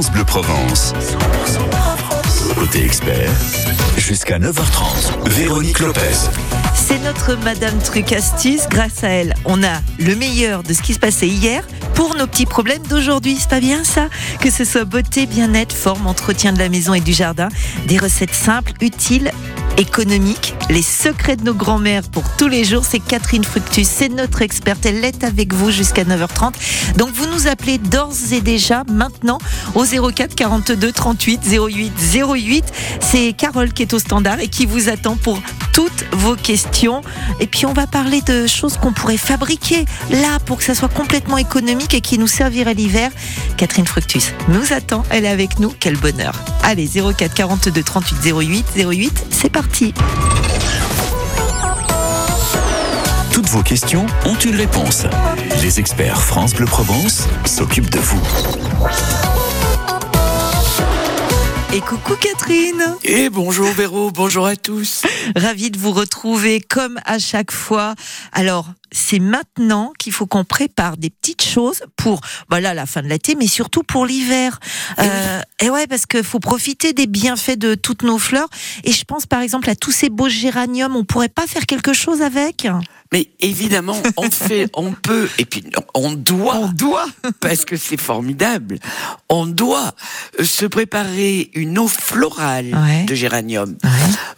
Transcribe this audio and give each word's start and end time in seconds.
Bleu 0.00 0.24
Provence. 0.24 0.92
Côté 2.56 2.84
expert, 2.84 3.30
jusqu'à 3.96 4.40
9h30, 4.40 5.30
Véronique 5.30 5.78
Lopez. 5.78 6.00
C'est 6.74 6.98
notre 6.98 7.36
Madame 7.44 7.78
Truc 7.78 8.12
Astuce. 8.12 8.66
Grâce 8.68 9.04
à 9.04 9.08
elle, 9.08 9.34
on 9.44 9.62
a 9.62 9.80
le 10.00 10.16
meilleur 10.16 10.64
de 10.64 10.72
ce 10.72 10.82
qui 10.82 10.94
se 10.94 10.98
passait 10.98 11.28
hier 11.28 11.62
pour 11.94 12.16
nos 12.16 12.26
petits 12.26 12.44
problèmes 12.44 12.82
d'aujourd'hui. 12.88 13.36
C'est 13.38 13.48
pas 13.48 13.60
bien 13.60 13.84
ça? 13.84 14.08
Que 14.40 14.50
ce 14.50 14.64
soit 14.64 14.84
beauté, 14.84 15.26
bien-être, 15.26 15.72
forme, 15.72 16.08
entretien 16.08 16.52
de 16.52 16.58
la 16.58 16.68
maison 16.68 16.94
et 16.94 17.00
du 17.00 17.12
jardin. 17.12 17.48
Des 17.86 17.98
recettes 17.98 18.34
simples, 18.34 18.72
utiles 18.80 19.30
économiques, 19.78 20.54
les 20.70 20.82
secrets 20.82 21.36
de 21.36 21.44
nos 21.44 21.54
grands-mères 21.54 22.02
pour 22.10 22.24
tous 22.36 22.48
les 22.48 22.64
jours. 22.64 22.84
C'est 22.84 23.00
Catherine 23.00 23.44
Fructus, 23.44 23.88
c'est 23.88 24.08
notre 24.08 24.42
experte. 24.42 24.86
Elle 24.86 25.04
est 25.04 25.24
avec 25.24 25.52
vous 25.52 25.70
jusqu'à 25.70 26.04
9h30. 26.04 26.52
Donc 26.96 27.10
vous 27.12 27.26
nous 27.26 27.46
appelez 27.48 27.78
d'ores 27.78 28.32
et 28.32 28.40
déjà 28.40 28.84
maintenant 28.90 29.38
au 29.74 29.84
04 29.84 30.34
42 30.34 30.92
38 30.92 31.40
08 31.50 31.92
08. 32.14 32.64
C'est 33.00 33.32
Carole 33.32 33.72
qui 33.72 33.82
est 33.82 33.92
au 33.94 33.98
standard 33.98 34.40
et 34.40 34.48
qui 34.48 34.66
vous 34.66 34.88
attend 34.88 35.16
pour 35.16 35.40
toutes 35.72 36.04
vos 36.12 36.36
questions. 36.36 37.02
Et 37.40 37.46
puis 37.46 37.66
on 37.66 37.72
va 37.72 37.86
parler 37.86 38.20
de 38.22 38.46
choses 38.46 38.76
qu'on 38.76 38.92
pourrait 38.92 39.16
fabriquer 39.16 39.84
là 40.10 40.38
pour 40.46 40.58
que 40.58 40.64
ça 40.64 40.74
soit 40.74 40.88
complètement 40.88 41.38
économique 41.38 41.94
et 41.94 42.00
qui 42.00 42.18
nous 42.18 42.28
servirait 42.28 42.74
l'hiver. 42.74 43.10
Catherine 43.56 43.86
Fructus 43.86 44.32
nous 44.48 44.72
attend, 44.72 45.02
elle 45.10 45.24
est 45.24 45.28
avec 45.28 45.58
nous, 45.58 45.72
quel 45.78 45.96
bonheur. 45.96 46.34
Allez, 46.62 46.88
04 46.88 47.34
42 47.34 47.82
38 47.82 48.32
08 48.32 48.66
08, 48.76 49.26
c'est 49.30 49.50
parti. 49.50 49.63
Toutes 53.32 53.48
vos 53.48 53.62
questions 53.62 54.06
ont 54.24 54.36
une 54.36 54.54
réponse. 54.54 55.06
Les 55.62 55.80
experts 55.80 56.20
France 56.20 56.54
Bleu 56.54 56.66
Provence 56.66 57.26
s'occupent 57.44 57.90
de 57.90 57.98
vous. 57.98 58.20
Et 61.74 61.80
coucou 61.80 62.14
Catherine 62.14 62.96
Et 63.02 63.28
bonjour 63.30 63.66
Véro, 63.66 64.12
bonjour 64.12 64.46
à 64.46 64.54
tous. 64.54 65.02
Ravi 65.34 65.72
de 65.72 65.78
vous 65.78 65.90
retrouver 65.90 66.60
comme 66.60 67.00
à 67.04 67.18
chaque 67.18 67.50
fois. 67.50 67.96
Alors, 68.30 68.68
c'est 68.92 69.18
maintenant 69.18 69.92
qu'il 69.98 70.12
faut 70.12 70.26
qu'on 70.26 70.44
prépare 70.44 70.96
des 70.96 71.10
petites 71.10 71.42
choses 71.42 71.82
pour 71.96 72.20
voilà 72.48 72.74
la 72.74 72.86
fin 72.86 73.02
de 73.02 73.08
l'été, 73.08 73.34
mais 73.34 73.48
surtout 73.48 73.82
pour 73.82 74.06
l'hiver. 74.06 74.60
Euh, 75.00 75.40
et 75.60 75.68
ouais, 75.68 75.88
parce 75.88 76.06
qu'il 76.06 76.22
faut 76.22 76.38
profiter 76.38 76.92
des 76.92 77.08
bienfaits 77.08 77.58
de 77.58 77.74
toutes 77.74 78.04
nos 78.04 78.18
fleurs. 78.18 78.48
Et 78.84 78.92
je 78.92 79.04
pense 79.04 79.26
par 79.26 79.40
exemple 79.40 79.68
à 79.68 79.74
tous 79.74 79.90
ces 79.90 80.10
beaux 80.10 80.28
géraniums. 80.28 80.94
On 80.94 81.04
pourrait 81.04 81.28
pas 81.28 81.48
faire 81.48 81.66
quelque 81.66 81.92
chose 81.92 82.22
avec? 82.22 82.68
Mais 83.14 83.28
évidemment, 83.40 83.96
on 84.16 84.28
fait, 84.30 84.68
on 84.74 84.90
peut, 84.92 85.28
et 85.38 85.44
puis 85.44 85.62
on 85.94 86.12
doit, 86.14 86.56
On 86.56 86.68
doit. 86.68 87.06
parce 87.40 87.64
que 87.64 87.76
c'est 87.76 87.96
formidable. 88.00 88.78
On 89.28 89.46
doit 89.46 89.94
se 90.42 90.66
préparer 90.66 91.50
une 91.54 91.78
eau 91.78 91.86
florale 91.88 92.74
Ouais. 92.74 93.04
de 93.04 93.14
géranium. 93.14 93.76
Ouais. 93.84 93.90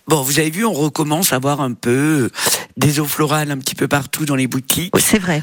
Bon, 0.07 0.21
vous 0.23 0.39
avez 0.39 0.51
vu, 0.51 0.65
on 0.67 0.73
recommence 0.75 1.33
à 1.33 1.39
voir 1.39 1.61
un 1.63 1.73
peu 1.73 2.31
des 2.77 3.01
eaux 3.01 3.07
florales 3.07 3.51
un 3.51 3.57
petit 3.59 3.75
peu 3.75 3.89
partout 3.89 4.27
dans 4.27 4.37
les 4.37 4.47
boutiques. 4.47 4.93
C'est 4.99 5.19
vrai. 5.19 5.43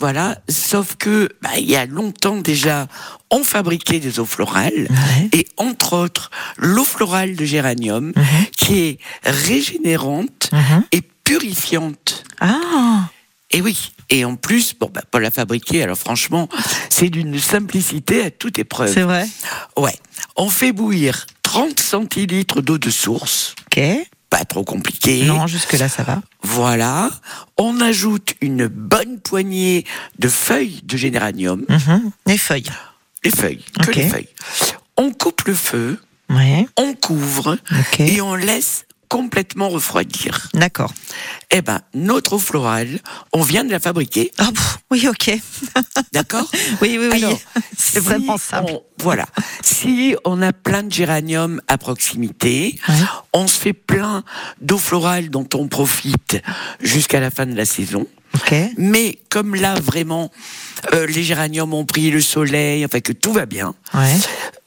Voilà, 0.00 0.36
sauf 0.50 0.96
que 0.96 1.30
bah, 1.40 1.50
il 1.56 1.70
y 1.70 1.76
a 1.76 1.86
longtemps 1.86 2.36
déjà, 2.36 2.86
on 3.30 3.42
fabriquait 3.44 3.98
des 4.00 4.18
eaux 4.20 4.26
florales 4.26 4.88
Ouais. 4.90 5.28
et 5.32 5.46
entre 5.56 5.94
autres 5.94 6.30
l'eau 6.58 6.84
florale 6.84 7.34
de 7.36 7.44
géranium 7.46 8.12
qui 8.58 8.78
est 8.80 8.98
régénérante 9.22 10.50
Mhm. 10.52 10.84
et 10.92 11.02
purifiante. 11.26 12.24
Ah, 12.40 13.08
Et 13.50 13.60
oui. 13.60 13.92
Et 14.08 14.24
en 14.24 14.36
plus, 14.36 14.74
bon, 14.78 14.88
bah, 14.94 15.02
pour 15.10 15.18
la 15.20 15.30
fabriquer, 15.32 15.82
alors 15.82 15.98
franchement, 15.98 16.48
c'est 16.88 17.08
d'une 17.10 17.38
simplicité 17.40 18.22
à 18.24 18.30
toute 18.30 18.58
épreuve. 18.58 18.92
c'est 18.92 19.02
vrai. 19.02 19.26
Ouais. 19.76 19.94
On 20.36 20.48
fait 20.48 20.70
bouillir 20.72 21.26
30 21.42 21.80
centilitres 21.80 22.62
d'eau 22.62 22.78
de 22.78 22.90
source. 22.90 23.54
Ok. 23.66 23.82
Pas 24.30 24.44
trop 24.44 24.64
compliqué. 24.64 25.24
Non, 25.24 25.46
jusque-là, 25.48 25.88
ça 25.88 26.02
va. 26.04 26.20
Voilà. 26.42 27.10
On 27.58 27.80
ajoute 27.80 28.34
une 28.40 28.66
bonne 28.68 29.18
poignée 29.20 29.84
de 30.18 30.28
feuilles 30.28 30.80
de 30.84 30.96
géranium. 30.96 31.64
Mhm. 31.68 32.10
Les 32.26 32.38
feuilles. 32.38 32.70
Les 33.24 33.30
feuilles, 33.30 33.64
que 33.82 33.90
les 33.90 34.08
feuilles. 34.08 34.28
On 34.96 35.10
coupe 35.12 35.42
le 35.42 35.54
feu, 35.54 35.98
Ouais. 36.30 36.66
on 36.76 36.94
couvre 36.94 37.56
Ok. 37.72 38.00
et 38.00 38.20
on 38.20 38.34
laisse 38.34 38.84
complètement 39.08 39.68
refroidir. 39.68 40.48
D'accord. 40.54 40.92
Eh 41.50 41.62
ben, 41.62 41.80
notre 41.94 42.34
eau 42.34 42.38
florale, 42.38 43.00
on 43.32 43.42
vient 43.42 43.64
de 43.64 43.70
la 43.70 43.80
fabriquer, 43.80 44.32
Ah, 44.38 44.50
oui, 44.90 45.06
ok. 45.08 45.30
d'accord? 46.12 46.48
Oui, 46.82 46.98
oui, 47.00 47.08
oui. 47.12 47.24
C'est 47.76 47.98
si 48.00 48.04
vraiment 48.04 48.38
simple. 48.38 48.72
on- 48.72 48.82
voilà. 49.02 49.26
Si 49.62 50.16
on 50.24 50.40
a 50.42 50.52
plein 50.52 50.82
de 50.82 50.92
géranium 50.92 51.60
à 51.68 51.78
proximité, 51.78 52.78
Ouais. 52.88 52.94
on 53.32 53.46
se 53.46 53.58
fait 53.58 53.72
plein 53.74 54.24
d'eau 54.60 54.78
florale 54.78 55.28
dont 55.30 55.48
on 55.54 55.68
profite 55.68 56.38
jusqu'à 56.80 57.20
la 57.20 57.30
fin 57.30 57.46
de 57.46 57.54
la 57.54 57.64
saison. 57.66 58.06
Mais 58.76 59.18
comme 59.30 59.54
là, 59.54 59.74
vraiment, 59.80 60.30
euh, 60.92 61.06
les 61.06 61.22
géraniums 61.22 61.72
ont 61.72 61.86
pris 61.86 62.10
le 62.10 62.20
soleil, 62.20 62.84
enfin 62.84 63.00
que 63.00 63.12
tout 63.12 63.32
va 63.32 63.46
bien, 63.46 63.74
Ouais. 63.94 64.14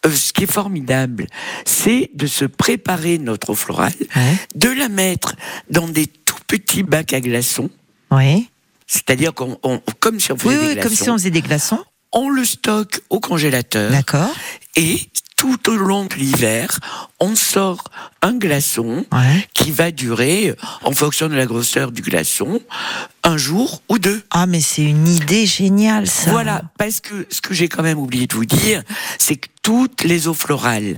Euh, 0.05 0.11
ce 0.11 0.31
qui 0.33 0.43
est 0.43 0.51
formidable, 0.51 1.27
c'est 1.65 2.09
de 2.13 2.27
se 2.27 2.45
préparer 2.45 3.17
notre 3.17 3.51
eau 3.51 3.55
florale, 3.55 3.93
Ouais. 4.15 4.35
de 4.55 4.69
la 4.69 4.89
mettre 4.89 5.35
dans 5.69 5.87
des 5.87 6.07
tout 6.07 6.37
petits 6.47 6.83
bacs 6.83 7.13
à 7.13 7.19
glaçons, 7.21 7.69
Oui. 8.11 8.49
c'est-à-dire 8.87 9.33
qu'on, 9.33 9.57
on- 9.63 9.81
comme 9.99 10.19
si 10.19 10.31
on 10.31 10.37
faisait 10.37 10.49
Oui, 10.49 10.55
des 10.61 10.67
oui, 10.67 10.73
glaçons, 10.75 10.87
comme 10.89 10.97
si 10.97 11.09
on 11.09 11.13
faisait 11.17 11.31
des 11.31 11.41
glaçons. 11.41 11.83
on 12.13 12.29
le 12.29 12.45
stocke 12.45 13.01
au 13.09 13.19
congélateur 13.19 13.91
D'accord. 13.91 14.33
et 14.75 14.99
tout 15.39 15.69
au 15.69 15.77
long 15.77 16.03
de 16.03 16.15
l'hiver, 16.15 16.79
on 17.21 17.33
sort 17.33 17.85
un 18.21 18.33
glaçon 18.37 19.05
Ouais. 19.13 19.47
qui 19.53 19.71
va 19.71 19.89
durer, 19.89 20.53
en 20.83 20.91
fonction 20.91 21.29
de 21.29 21.33
la 21.35 21.45
grosseur 21.45 21.93
du 21.93 22.01
glaçon, 22.01 22.59
un 23.23 23.37
jour 23.37 23.81
ou 23.87 23.99
deux. 23.99 24.21
Ah, 24.31 24.47
mais 24.47 24.59
c'est 24.59 24.83
une 24.83 25.07
idée 25.07 25.45
géniale, 25.45 26.07
ça. 26.07 26.31
Voilà, 26.31 26.63
parce 26.77 26.99
que 26.99 27.25
ce 27.29 27.39
que 27.39 27.53
j'ai 27.53 27.69
quand 27.69 27.83
même 27.83 27.99
oublié 27.99 28.27
de 28.27 28.35
vous 28.35 28.43
dire, 28.43 28.83
c'est 29.17 29.37
que 29.37 29.47
toutes 29.61 30.03
les 30.03 30.27
eaux 30.27 30.33
florales, 30.33 30.97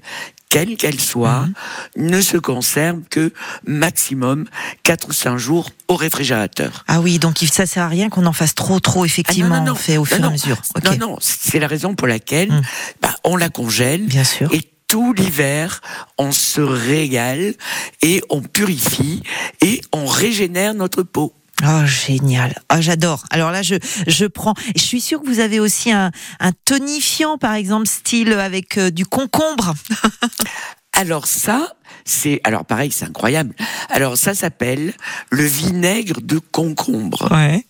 quelles 0.52 0.76
qu'elles 0.78 1.00
soient, 1.00 1.48
Mhm. 1.96 2.08
ne 2.12 2.22
se 2.22 2.38
conservent 2.38 3.02
que 3.10 3.32
maximum 3.66 4.46
4 4.84 5.08
ou 5.08 5.14
5 5.14 5.38
jours 5.38 5.70
au 5.88 5.96
réfrigérateur. 5.96 6.84
Ah 6.88 7.00
oui, 7.02 7.18
donc 7.20 7.38
ça 7.52 7.66
sert 7.66 7.84
à 7.84 7.88
rien 7.88 8.10
qu'on 8.10 8.26
en 8.26 8.34
fasse 8.34 8.54
trop, 8.54 8.80
trop, 8.80 9.04
Ah, 9.04 9.06
effectivement. 9.06 9.66
On 9.68 9.76
fait 9.76 9.98
au 9.98 10.06
fur 10.06 10.18
et 10.18 10.20
à 10.20 10.24
non, 10.24 10.32
mesure. 10.32 10.62
Non, 10.84 10.98
non, 10.98 11.18
c'est 11.22 11.60
la 11.60 11.68
raison 11.68 11.96
pour 11.96 12.08
laquelle 12.08 12.52
Mm. 12.52 12.62
bah, 13.02 13.16
on 13.24 13.38
la 13.38 13.50
congèle 13.50 14.06
Bien 14.06 14.26
sûr. 14.26 14.54
et 14.54 14.62
tout 14.88 15.14
l'hiver, 15.14 15.80
on 16.18 16.34
se 16.34 16.60
régale 16.60 17.54
et 18.02 18.22
on 18.30 18.42
purifie 18.42 19.24
et 19.62 19.80
on 19.94 20.06
régénère 20.06 20.74
notre 20.74 21.02
peau. 21.04 21.34
Oh, 21.64 21.86
génial. 21.86 22.56
Ah, 22.70 22.82
j'adore. 22.82 23.24
Alors 23.30 23.52
là, 23.52 23.62
je, 23.62 23.76
je 24.08 24.26
prends. 24.26 24.54
Je 24.76 24.82
suis 24.82 25.02
sûre 25.02 25.22
que 25.22 25.28
vous 25.28 25.40
avez 25.40 25.60
aussi 25.60 25.92
un, 25.92 26.12
un 26.40 26.52
tonifiant, 26.66 27.38
par 27.38 27.54
exemple, 27.54 27.88
style 27.88 28.34
avec 28.34 28.78
euh, 28.78 28.90
du 28.92 29.06
concombre. 29.06 29.74
Alors 30.94 31.26
ça, 31.26 31.74
c'est 32.04 32.42
alors 32.44 32.66
pareil, 32.66 32.92
c'est 32.92 33.06
incroyable. 33.06 33.56
Alors 33.90 34.18
ça 34.18 34.34
s'appelle 34.36 34.94
le 35.30 35.46
vinaigre 35.46 36.20
de 36.22 36.38
concombre. 36.38 37.32
Ouais. 37.32 37.66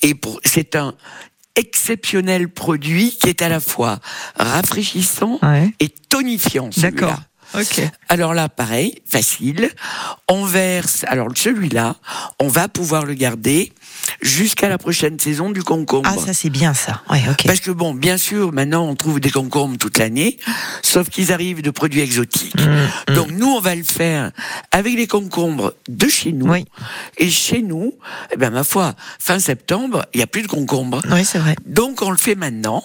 Et 0.00 0.14
pour 0.14 0.40
c'est 0.44 0.74
un 0.74 0.94
exceptionnel 1.56 2.48
produit 2.48 3.16
qui 3.20 3.28
est 3.28 3.42
à 3.42 3.48
la 3.48 3.60
fois 3.60 4.00
rafraîchissant 4.36 5.38
Ouais. 5.42 5.72
et 5.78 5.88
tonifiant. 5.88 6.70
D'accord. 6.78 7.20
Ok. 7.54 7.82
Alors 8.08 8.34
là, 8.34 8.48
pareil, 8.48 9.00
facile. 9.06 9.70
On 10.28 10.44
verse. 10.44 11.04
Alors 11.08 11.28
celui-là, 11.34 11.96
on 12.40 12.48
va 12.48 12.68
pouvoir 12.68 13.04
le 13.04 13.14
garder 13.14 13.72
jusqu'à 14.20 14.68
la 14.68 14.78
prochaine 14.78 15.18
saison 15.18 15.50
du 15.50 15.62
concombre. 15.62 16.08
Ah, 16.12 16.18
ça, 16.18 16.34
c'est 16.34 16.50
bien, 16.50 16.74
ça. 16.74 17.02
Ouais, 17.10 17.22
ok. 17.30 17.46
Parce 17.46 17.60
que 17.60 17.70
bon, 17.70 17.94
bien 17.94 18.16
sûr, 18.16 18.52
maintenant 18.52 18.86
on 18.86 18.94
trouve 18.94 19.20
des 19.20 19.30
concombres 19.30 19.78
toute 19.78 19.98
l'année, 19.98 20.38
sauf 20.82 21.08
qu'ils 21.08 21.32
arrivent 21.32 21.62
de 21.62 21.70
produits 21.70 22.00
exotiques. 22.00 22.54
Mm, 22.56 23.14
Donc 23.14 23.30
nous, 23.30 23.46
on 23.48 23.60
va 23.60 23.74
le 23.74 23.82
faire 23.82 24.30
avec 24.70 24.94
les 24.94 25.06
concombres 25.06 25.72
de 25.88 26.08
chez 26.08 26.32
nous. 26.32 26.50
Oui. 26.50 26.64
Et 27.18 27.30
chez 27.30 27.62
nous, 27.62 27.94
eh 28.32 28.36
ben 28.36 28.50
ma 28.50 28.64
foi, 28.64 28.94
fin 29.18 29.38
septembre, 29.38 30.04
il 30.12 30.18
n'y 30.18 30.24
a 30.24 30.26
plus 30.26 30.42
de 30.42 30.48
concombres. 30.48 31.02
Oui, 31.10 31.24
c'est 31.24 31.38
vrai. 31.38 31.54
Donc 31.66 32.02
on 32.02 32.10
le 32.10 32.16
fait 32.16 32.34
maintenant. 32.34 32.82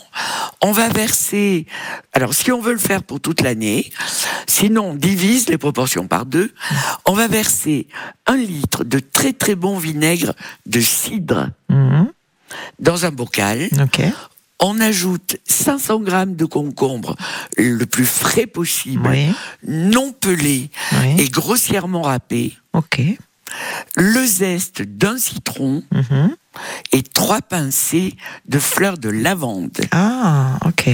On 0.62 0.72
va 0.72 0.90
verser. 0.90 1.66
Alors 2.20 2.34
si 2.34 2.52
on 2.52 2.60
veut 2.60 2.74
le 2.74 2.80
faire 2.80 3.02
pour 3.02 3.22
toute 3.22 3.40
l'année, 3.40 3.90
sinon 4.46 4.90
on 4.90 4.94
divise 4.94 5.48
les 5.48 5.58
proportions 5.58 6.06
par 6.06 6.26
deux. 6.26 6.52
On 7.06 7.14
va 7.14 7.30
verser 7.30 7.88
un 8.28 8.36
litre 8.36 8.84
de 8.84 9.00
très 9.00 9.32
très 9.32 9.56
bon 9.56 9.78
vinaigre 9.78 10.34
de 10.66 10.82
cidre 10.82 11.50
Mhm. 11.70 12.12
dans 12.80 13.06
un 13.06 13.12
bocal. 13.12 13.70
Ok. 13.82 14.02
On 14.60 14.82
ajoute 14.82 15.38
500 15.48 16.02
grammes 16.02 16.36
de 16.36 16.44
concombre 16.44 17.16
le 17.56 17.86
plus 17.86 18.06
frais 18.06 18.48
possible, 18.48 19.08
Oui. 19.10 19.32
non 19.66 20.12
pelé 20.12 20.70
Oui. 21.02 21.16
et 21.24 21.30
grossièrement 21.30 22.02
râpé. 22.02 22.58
Ok. 22.74 23.02
Le 23.96 24.26
zeste 24.26 24.82
d'un 24.82 25.18
citron 25.18 25.84
Mhm. 25.94 26.36
et 26.92 27.02
trois 27.02 27.42
pincées 27.42 28.14
de 28.50 28.60
fleurs 28.60 28.98
de 28.98 29.08
lavande. 29.10 29.78
Ah, 29.92 30.60
ok. 30.66 30.90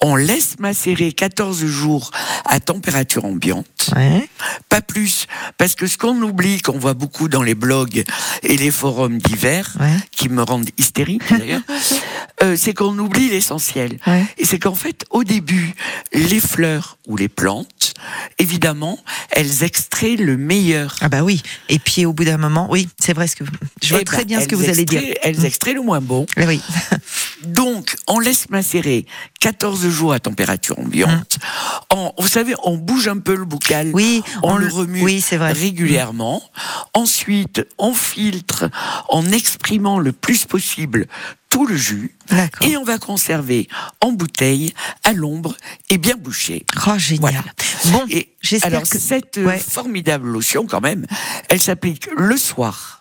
On 0.00 0.16
laisse 0.16 0.58
macérer 0.58 1.12
14 1.12 1.64
jours 1.66 2.10
à 2.44 2.60
température 2.60 3.24
ambiante. 3.24 3.90
Ouais. 3.96 4.28
Pas 4.68 4.80
plus, 4.82 5.26
parce 5.56 5.74
que 5.74 5.86
ce 5.86 5.98
qu'on 5.98 6.20
oublie, 6.22 6.60
qu'on 6.60 6.78
voit 6.78 6.94
beaucoup 6.94 7.28
dans 7.28 7.42
les 7.42 7.54
blogs 7.54 8.04
et 8.42 8.56
les 8.56 8.70
forums 8.70 9.18
divers, 9.18 9.74
Ouais. 9.80 9.96
qui 10.10 10.28
me 10.28 10.42
rendent 10.42 10.68
hystérique 10.78 11.22
d'ailleurs, 11.30 11.62
euh, 12.42 12.56
c'est 12.56 12.74
qu'on 12.74 12.98
oublie 12.98 13.28
l'essentiel. 13.28 13.98
Ouais. 14.06 14.24
Et 14.38 14.44
c'est 14.44 14.58
qu'en 14.58 14.74
fait, 14.74 15.04
au 15.10 15.24
début, 15.24 15.74
les 16.12 16.40
fleurs 16.40 16.98
ou 17.06 17.16
les 17.16 17.28
plantes, 17.28 17.87
évidemment, 18.38 18.98
elles 19.30 19.62
extraient 19.64 20.16
le 20.16 20.36
meilleur. 20.36 20.96
Ah 21.00 21.08
bah 21.08 21.22
oui. 21.22 21.42
Et 21.68 21.78
puis 21.78 22.06
au 22.06 22.12
bout 22.12 22.24
d'un 22.24 22.38
moment, 22.38 22.68
oui, 22.70 22.88
c'est 22.98 23.12
vrai 23.12 23.26
ce 23.26 23.36
que 23.36 23.44
je 23.82 23.88
vois 23.90 24.00
Eh 24.00 24.04
très 24.04 24.18
ben, 24.18 24.26
bien 24.26 24.40
ce 24.40 24.46
que 24.46 24.54
vous 24.56 24.68
allez 24.68 24.84
dire. 24.84 25.02
Elles 25.22 25.44
extraient 25.44 25.74
le 25.74 25.82
moins 25.82 26.00
bon. 26.00 26.26
Ah 26.36 26.42
Oui. 26.46 26.60
Donc, 27.44 27.94
on 28.08 28.18
laisse 28.18 28.50
macérer 28.50 29.06
14 29.40 29.88
jours 29.88 30.12
à 30.12 30.18
température 30.18 30.78
ambiante. 30.78 31.38
On- 31.94 32.12
vous 32.18 32.26
savez, 32.28 32.54
on 32.64 32.76
bouge 32.76 33.06
un 33.08 33.18
peu 33.18 33.36
le 33.36 33.44
bocal. 33.44 33.88
Hum. 33.88 33.94
Oui, 33.94 34.22
on, 34.42 34.54
on 34.54 34.56
le 34.56 34.66
le- 34.66 34.72
remue 34.72 35.02
oui, 35.02 35.20
c'est 35.20 35.36
vrai. 35.36 35.52
régulièrement. 35.52 36.42
Ensuite, 36.94 37.64
on 37.78 37.94
filtre 37.94 38.68
en 39.08 39.24
exprimant 39.30 39.98
le 40.00 40.10
plus 40.12 40.46
possible 40.46 41.06
tout 41.50 41.66
le 41.66 41.76
jus. 41.76 42.14
Et 42.62 42.76
on 42.76 42.84
va 42.84 42.98
conserver 42.98 43.68
en 44.00 44.12
bouteille, 44.12 44.72
à 45.04 45.12
l'ombre 45.12 45.56
et 45.90 45.98
bien 45.98 46.16
bouché. 46.16 46.64
Oh, 46.86 46.98
génial. 46.98 47.20
Voilà. 47.20 47.44
Bon, 47.86 48.04
Et 48.10 48.34
alors, 48.62 48.82
que 48.82 48.98
cette 48.98 49.38
euh, 49.38 49.46
Ouais. 49.46 49.58
formidable 49.58 50.28
lotion, 50.28 50.66
quand 50.66 50.80
même, 50.80 51.06
elle 51.48 51.60
s'applique 51.60 52.08
le 52.16 52.36
soir 52.36 52.97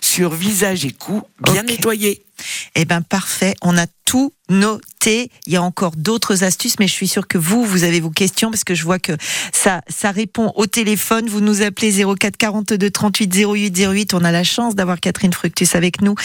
sur 0.00 0.30
visage 0.34 0.84
et 0.84 0.92
cou 0.92 1.22
bien 1.40 1.62
Ok. 1.62 1.68
nettoyé. 1.68 2.22
Eh 2.74 2.84
ben 2.84 3.00
parfait, 3.00 3.54
on 3.62 3.78
a 3.78 3.86
tout 4.04 4.32
noté. 4.50 5.30
Il 5.46 5.52
y 5.52 5.56
a 5.56 5.62
encore 5.62 5.92
d'autres 5.96 6.42
astuces, 6.42 6.74
mais 6.80 6.88
je 6.88 6.92
suis 6.92 7.06
sûre 7.06 7.28
que 7.28 7.38
vous, 7.38 7.64
vous 7.64 7.84
avez 7.84 8.00
vos 8.00 8.10
questions 8.10 8.50
parce 8.50 8.64
que 8.64 8.74
je 8.74 8.82
vois 8.82 8.98
que 8.98 9.12
ça, 9.52 9.82
ça 9.88 10.10
répond 10.10 10.52
au 10.56 10.66
téléphone. 10.66 11.28
Vous 11.28 11.40
nous 11.40 11.62
appelez 11.62 12.04
04 12.04 12.36
42 12.36 12.90
38 12.90 13.34
08 13.46 13.78
08. 13.86 14.14
On 14.14 14.24
a 14.24 14.32
la 14.32 14.42
chance 14.44 14.74
d'avoir 14.74 14.98
Catherine 14.98 15.32
Fructus 15.32 15.76
avec 15.76 16.02
nous 16.02 16.16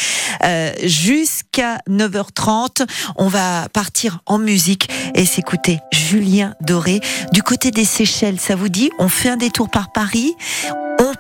euh, 0.44 0.74
jusqu'à 0.84 1.78
9h30. 1.90 2.88
On 3.16 3.28
va 3.28 3.70
partir 3.70 4.20
en 4.26 4.40
musique 4.40 4.90
et 5.14 5.26
s'écouter 5.26 5.78
Julien 5.94 6.56
Doré 6.62 7.02
du 7.34 7.44
côté 7.44 7.70
des 7.70 7.86
Seychelles. 7.86 8.40
Ça 8.40 8.56
vous 8.56 8.70
dit? 8.70 8.90
On 8.98 9.10
fait 9.10 9.30
un 9.30 9.38
détour 9.38 9.70
par 9.70 9.92
Paris? 9.92 10.34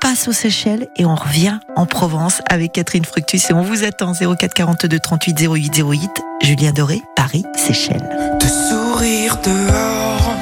Passe 0.02 0.30
aux 0.30 0.34
Seychelles 0.34 0.88
et 0.96 1.06
on 1.06 1.16
revient 1.16 1.60
en 1.76 1.86
Provence 1.86 2.42
avec 2.50 2.72
Catherine 2.72 3.04
Fructus 3.04 3.50
et 3.50 3.54
on 3.54 3.62
vous 3.62 3.84
attend 3.84 4.14
04 4.14 4.54
42 4.54 4.98
38 4.98 5.42
08 5.42 5.84
08. 5.84 6.10
Julien 6.42 6.72
Doré, 6.72 7.02
Paris, 7.18 7.44
Seychelles. 7.58 8.38
De 8.40 8.46
sourire 8.48 9.38
dehors 9.44 10.34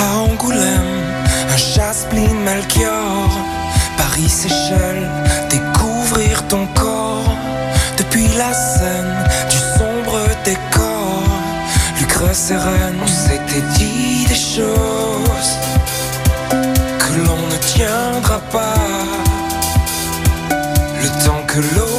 à 0.00 0.16
Angoulême, 0.18 0.80
un 1.52 1.56
Chaspline 1.56 2.40
Melchior, 2.40 3.30
Paris 3.96 4.28
Seychelles, 4.28 5.08
découvrir 5.50 6.46
ton 6.48 6.66
corps 6.74 7.36
depuis 7.98 8.26
la 8.36 8.52
scène 8.52 9.24
du 9.50 9.56
sombre 9.78 10.18
décor. 10.44 11.22
Lucre 12.00 12.34
sereine, 12.34 12.96
on 13.00 13.06
s'était 13.06 13.62
dit 13.78 14.26
des 14.26 14.34
choses 14.34 15.56
que 16.50 17.24
l'on 17.24 17.46
ne 17.46 17.56
tiendra 17.58 18.40
pas. 18.50 18.85
Le 21.56 21.62
temps 21.62 21.95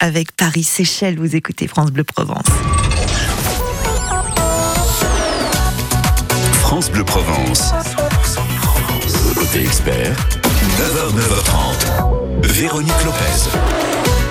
Avec 0.00 0.32
Paris, 0.32 0.64
Seychelles. 0.64 1.18
Vous 1.18 1.36
écoutez 1.36 1.68
France 1.68 1.92
Bleu 1.92 2.02
Provence. 2.02 2.46
France 6.60 6.90
Bleu 6.90 7.04
Provence. 7.04 7.72
Côté 9.36 9.62
expert, 9.62 10.16
9h, 10.78 11.14
9h30. 11.14 12.46
Véronique 12.46 13.04
Lopez. 13.04 13.69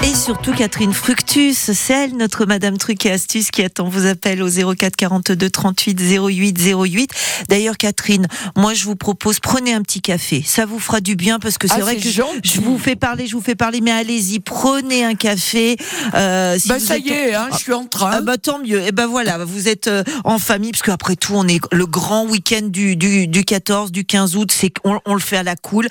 Et 0.09 0.15
sur 0.15 0.29
surtout 0.39 0.53
Catherine 0.53 0.93
Fructus, 0.93 1.57
c'est 1.73 1.93
elle, 1.93 2.15
notre 2.15 2.45
Madame 2.45 2.77
Truc 2.77 3.05
et 3.05 3.11
Astuce, 3.11 3.51
qui 3.51 3.61
attend 3.63 3.89
vos 3.89 4.05
appels 4.07 4.41
au 4.41 4.49
04 4.49 4.95
42 4.95 5.49
38 5.49 5.99
08 5.99 6.57
08. 6.73 7.11
D'ailleurs, 7.49 7.77
Catherine, 7.77 8.27
moi 8.55 8.73
je 8.73 8.85
vous 8.85 8.95
propose, 8.95 9.39
prenez 9.39 9.73
un 9.73 9.81
petit 9.81 10.01
café. 10.01 10.41
Ça 10.45 10.65
vous 10.65 10.79
fera 10.79 11.01
du 11.01 11.15
bien 11.15 11.39
parce 11.39 11.57
que 11.57 11.67
c'est 11.67 11.75
Ah, 11.77 11.81
vrai 11.81 11.97
que 11.97 12.09
gentil. 12.09 12.39
je 12.43 12.61
vous 12.61 12.77
fais 12.77 12.95
parler, 12.95 13.27
je 13.27 13.33
vous 13.35 13.41
fais 13.41 13.55
parler, 13.55 13.81
mais 13.81 13.91
allez-y, 13.91 14.39
prenez 14.39 15.03
un 15.03 15.15
café. 15.15 15.75
Euh, 16.13 16.57
si 16.57 16.69
Bah 16.69 16.79
ça 16.79 16.97
êtes- 16.97 17.05
y 17.05 17.09
est, 17.09 17.33
hein, 17.35 17.49
je 17.51 17.57
suis 17.57 17.73
en 17.73 17.85
train. 17.85 18.11
Ah 18.13 18.21
bah 18.21 18.37
tant 18.37 18.59
mieux. 18.59 18.81
Et 18.87 18.91
ben 18.91 19.07
voilà, 19.07 19.43
vous 19.43 19.67
êtes 19.67 19.87
euh, 19.87 20.03
en 20.23 20.39
famille 20.39 20.71
parce 20.71 20.83
qu'après 20.83 21.15
tout, 21.17 21.33
on 21.35 21.47
est 21.47 21.59
le 21.71 21.85
grand 21.85 22.25
week-end 22.25 22.63
du, 22.67 22.95
du, 22.95 23.27
du 23.27 23.43
14, 23.43 23.91
du 23.91 24.05
15 24.05 24.35
août, 24.37 24.51
c'est 24.55 24.71
on, 24.83 24.99
on 25.05 25.13
le 25.15 25.19
fait 25.21 25.37
à 25.37 25.43
la 25.43 25.55
cool. 25.55 25.87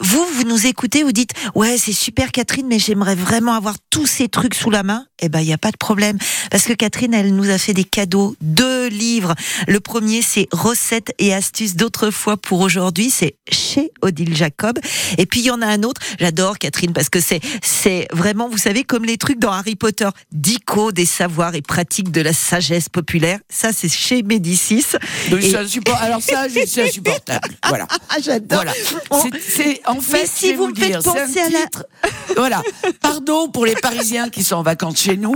Vous, 0.00 0.24
vous 0.34 0.44
nous 0.44 0.66
écoutez, 0.66 1.02
vous 1.04 1.12
dites 1.12 1.30
ouais 1.54 1.76
c'est 1.78 1.92
super 1.92 2.32
Catherine, 2.32 2.66
mais 2.68 2.78
j'aimerais 2.78 3.14
vraiment 3.14 3.51
avoir 3.54 3.74
tous 3.90 4.06
ces 4.06 4.28
trucs 4.28 4.54
sous 4.54 4.70
la 4.70 4.82
main. 4.82 5.06
Eh 5.20 5.28
ben 5.28 5.40
il 5.40 5.46
y 5.46 5.52
a 5.52 5.58
pas 5.58 5.70
de 5.70 5.76
problème 5.76 6.18
parce 6.50 6.64
que 6.64 6.72
Catherine, 6.72 7.14
elle 7.14 7.34
nous 7.34 7.48
a 7.50 7.58
fait 7.58 7.74
des 7.74 7.84
cadeaux, 7.84 8.34
deux 8.40 8.88
livres. 8.88 9.34
Le 9.68 9.78
premier 9.80 10.20
c'est 10.22 10.48
recettes 10.52 11.12
et 11.18 11.32
astuces 11.32 11.76
d'autrefois 11.76 12.36
pour 12.36 12.60
aujourd'hui, 12.60 13.10
c'est 13.10 13.36
chez 13.50 13.92
Odile 14.02 14.34
Jacob. 14.36 14.78
Et 15.18 15.26
puis 15.26 15.40
il 15.40 15.46
y 15.46 15.50
en 15.50 15.62
a 15.62 15.66
un 15.66 15.82
autre, 15.84 16.00
j'adore 16.18 16.58
Catherine 16.58 16.92
parce 16.92 17.08
que 17.08 17.20
c'est 17.20 17.40
c'est 17.62 18.08
vraiment, 18.12 18.48
vous 18.48 18.58
savez, 18.58 18.82
comme 18.84 19.04
les 19.04 19.16
trucs 19.18 19.38
dans 19.38 19.52
Harry 19.52 19.76
Potter, 19.76 20.08
dico 20.32 20.90
des 20.92 21.06
savoirs 21.06 21.54
et 21.54 21.62
pratiques 21.62 22.10
de 22.10 22.20
la 22.20 22.32
sagesse 22.32 22.88
populaire. 22.88 23.38
Ça 23.48 23.70
c'est 23.72 23.88
chez 23.92 24.22
Médicis. 24.22 24.84
Donc, 25.30 25.40
Et- 25.42 25.50
c'est 25.50 25.56
insupport- 25.58 25.98
Alors 26.00 26.20
ça, 26.22 26.48
je- 26.48 26.66
c'est 26.66 26.88
insupportable. 26.88 27.48
Voilà. 27.68 27.86
Ah 28.14 28.16
j'adore. 28.22 28.62
Voilà. 28.62 28.72
On- 29.10 29.22
C'est- 29.40 29.80
en 29.86 30.00
fait. 30.00 30.12
Mais 30.22 30.26
si 30.26 30.52
vous 30.54 30.66
me 30.68 30.74
faites 30.74 30.88
dire, 30.88 31.02
penser 31.02 31.40
à 31.40 31.48
la- 31.48 32.34
Voilà. 32.36 32.62
Pardon 33.00 33.31
pour 33.52 33.66
les 33.66 33.74
Parisiens 33.74 34.28
qui 34.28 34.42
sont 34.42 34.56
en 34.56 34.62
vacances 34.62 35.00
chez 35.00 35.16
nous, 35.16 35.34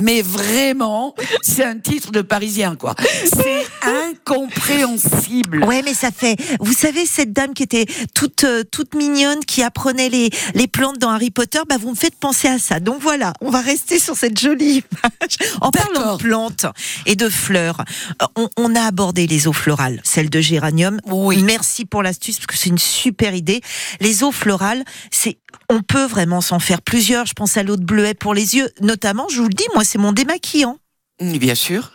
mais 0.00 0.22
vraiment, 0.22 1.14
c'est 1.42 1.64
un 1.64 1.78
titre 1.78 2.12
de 2.12 2.22
Parisien 2.22 2.76
quoi. 2.76 2.94
C'est 3.24 3.66
incompréhensible. 3.82 5.64
Ouais, 5.64 5.82
mais 5.82 5.94
ça 5.94 6.10
fait. 6.10 6.36
Vous 6.60 6.72
savez 6.72 7.04
cette 7.06 7.32
dame 7.32 7.54
qui 7.54 7.62
était 7.62 7.86
toute 8.14 8.44
euh, 8.44 8.62
toute 8.64 8.94
mignonne, 8.94 9.40
qui 9.44 9.62
apprenait 9.62 10.08
les 10.08 10.30
les 10.54 10.66
plantes 10.68 10.98
dans 10.98 11.10
Harry 11.10 11.30
Potter. 11.30 11.58
Bah, 11.68 11.76
vous 11.80 11.90
me 11.90 11.96
faites 11.96 12.14
penser 12.16 12.48
à 12.48 12.58
ça. 12.58 12.80
Donc 12.80 13.00
voilà, 13.00 13.32
on 13.40 13.50
va 13.50 13.60
rester 13.60 13.98
sur 13.98 14.16
cette 14.16 14.38
jolie 14.38 14.84
image. 15.02 15.50
En 15.60 15.70
parlant 15.70 16.16
de 16.16 16.22
plantes 16.22 16.66
et 17.06 17.16
de 17.16 17.28
fleurs, 17.28 17.82
euh, 18.22 18.26
on, 18.36 18.48
on 18.56 18.74
a 18.74 18.82
abordé 18.82 19.26
les 19.26 19.48
eaux 19.48 19.52
florales, 19.52 20.00
celle 20.04 20.30
de 20.30 20.40
géranium. 20.40 21.00
Oui. 21.06 21.42
Merci 21.42 21.84
pour 21.84 22.02
l'astuce 22.02 22.36
parce 22.36 22.46
que 22.46 22.56
c'est 22.56 22.70
une 22.70 22.78
super 22.78 23.34
idée. 23.34 23.60
Les 24.00 24.22
eaux 24.22 24.32
florales, 24.32 24.84
c'est 25.10 25.38
on 25.68 25.82
peut 25.82 26.04
vraiment 26.04 26.40
s'en 26.40 26.58
faire 26.58 26.82
plusieurs. 26.82 27.26
Je 27.26 27.32
pense 27.34 27.56
à 27.56 27.62
l'eau 27.62 27.76
de 27.76 27.84
bleuet 27.84 28.14
pour 28.14 28.34
les 28.34 28.56
yeux, 28.56 28.70
notamment. 28.80 29.26
Je 29.30 29.38
vous 29.40 29.48
le 29.48 29.54
dis, 29.54 29.66
moi, 29.74 29.84
c'est 29.84 29.98
mon 29.98 30.12
démaquillant. 30.12 30.76
Oui, 31.20 31.38
Bien 31.38 31.54
sûr. 31.54 31.92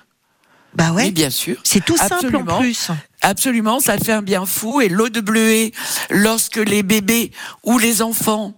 Bah 0.74 0.92
ouais. 0.92 1.06
Oui, 1.06 1.12
bien 1.12 1.32
sûr. 1.32 1.58
C'est 1.64 1.84
tout 1.84 1.98
simple 1.98 2.14
en 2.14 2.18
Absolument. 2.42 2.60
plus. 2.60 2.92
Absolument, 3.22 3.80
ça 3.80 3.98
fait 3.98 4.12
un 4.12 4.22
bien 4.22 4.46
fou. 4.46 4.80
Et 4.82 4.90
l'eau 4.90 5.10
de 5.10 5.22
bleuet, 5.22 5.72
lorsque 6.12 6.58
les 6.58 6.84
bébés 6.84 7.32
ou 7.64 7.80
les 7.80 8.02
enfants 8.04 8.54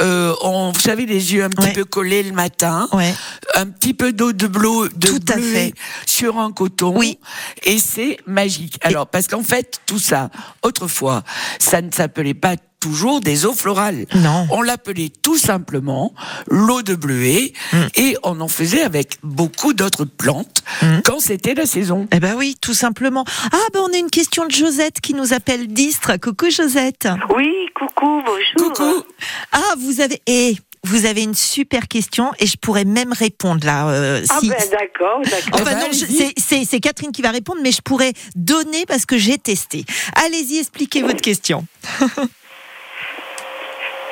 euh, 0.00 0.34
ont, 0.40 0.72
vous 0.72 0.80
savez, 0.80 1.04
les 1.06 1.34
yeux 1.34 1.44
un 1.44 1.50
petit 1.50 1.66
Ouais. 1.68 1.72
peu 1.74 1.84
collés 1.84 2.22
le 2.24 2.32
matin, 2.32 2.88
Ouais. 2.92 3.14
un 3.54 3.66
petit 3.66 3.92
peu 3.94 4.12
d'eau 4.12 4.32
de, 4.32 4.46
bleu, 4.46 4.88
de 4.96 5.06
Tout 5.06 5.20
à 5.32 5.36
bleuet 5.36 5.52
fait. 5.66 5.74
sur 6.06 6.38
un 6.38 6.50
coton, 6.50 6.96
Oui. 6.98 7.18
et 7.62 7.78
c'est 7.78 8.18
magique. 8.26 8.78
Alors, 8.80 9.06
parce 9.06 9.28
qu'en 9.28 9.42
fait, 9.42 9.80
tout 9.86 9.98
ça, 9.98 10.30
autrefois, 10.62 11.22
ça 11.60 11.82
ne 11.82 11.92
s'appelait 11.92 12.32
pas 12.34 12.56
toujours 12.82 13.20
des 13.20 13.46
eaux 13.46 13.54
florales. 13.54 14.06
Non. 14.16 14.46
On 14.50 14.60
l'appelait 14.60 15.10
tout 15.22 15.38
simplement 15.38 16.12
l'eau 16.48 16.82
de 16.82 16.94
bleuet, 16.96 17.52
Mm. 17.72 17.76
et 17.94 18.16
on 18.24 18.40
en 18.40 18.48
faisait 18.48 18.82
avec 18.82 19.18
beaucoup 19.22 19.72
d'autres 19.72 20.04
plantes 20.04 20.62
Mm. 20.82 21.00
quand 21.04 21.20
c'était 21.20 21.54
la 21.54 21.64
saison. 21.66 22.08
Eh 22.12 22.18
ben 22.18 22.34
oui, 22.36 22.56
tout 22.60 22.74
simplement. 22.74 23.24
Ah 23.52 23.56
ben 23.72 23.80
on 23.88 23.92
a 23.94 23.96
une 23.98 24.10
question 24.10 24.44
de 24.46 24.50
Josette 24.50 25.00
qui 25.00 25.14
nous 25.14 25.32
appelle 25.32 25.68
d'Istre. 25.68 26.16
Coucou 26.20 26.50
Josette. 26.50 27.08
Oui, 27.36 27.50
coucou, 27.78 28.20
bonjour. 28.26 28.72
Coucou 28.74 29.04
Ah 29.52 29.74
vous 29.78 30.00
avez 30.00 30.20
et 30.26 30.56
vous 30.84 31.06
avez 31.06 31.22
une 31.22 31.34
super 31.36 31.86
question 31.86 32.32
et 32.40 32.46
je 32.48 32.56
pourrais 32.56 32.84
même 32.84 33.12
répondre 33.12 33.64
là. 33.64 33.88
euh, 33.90 34.24
Ah 34.28 34.38
si. 34.40 34.48
ben 34.48 34.56
d'accord, 34.70 35.20
d'accord. 35.22 35.60
Enfin 35.60 35.76
Eh 35.92 36.24
ben, 36.26 36.64
c'est 36.66 36.80
Catherine 36.80 37.12
qui 37.12 37.22
va 37.22 37.30
répondre, 37.30 37.60
mais 37.62 37.70
je 37.70 37.80
pourrais 37.82 38.12
donner 38.34 38.84
parce 38.86 39.06
que 39.06 39.16
j'ai 39.16 39.38
testé. 39.38 39.84
Allez-y, 40.26 40.58
expliquez 40.58 41.02
votre 41.02 41.20
question. 41.20 41.64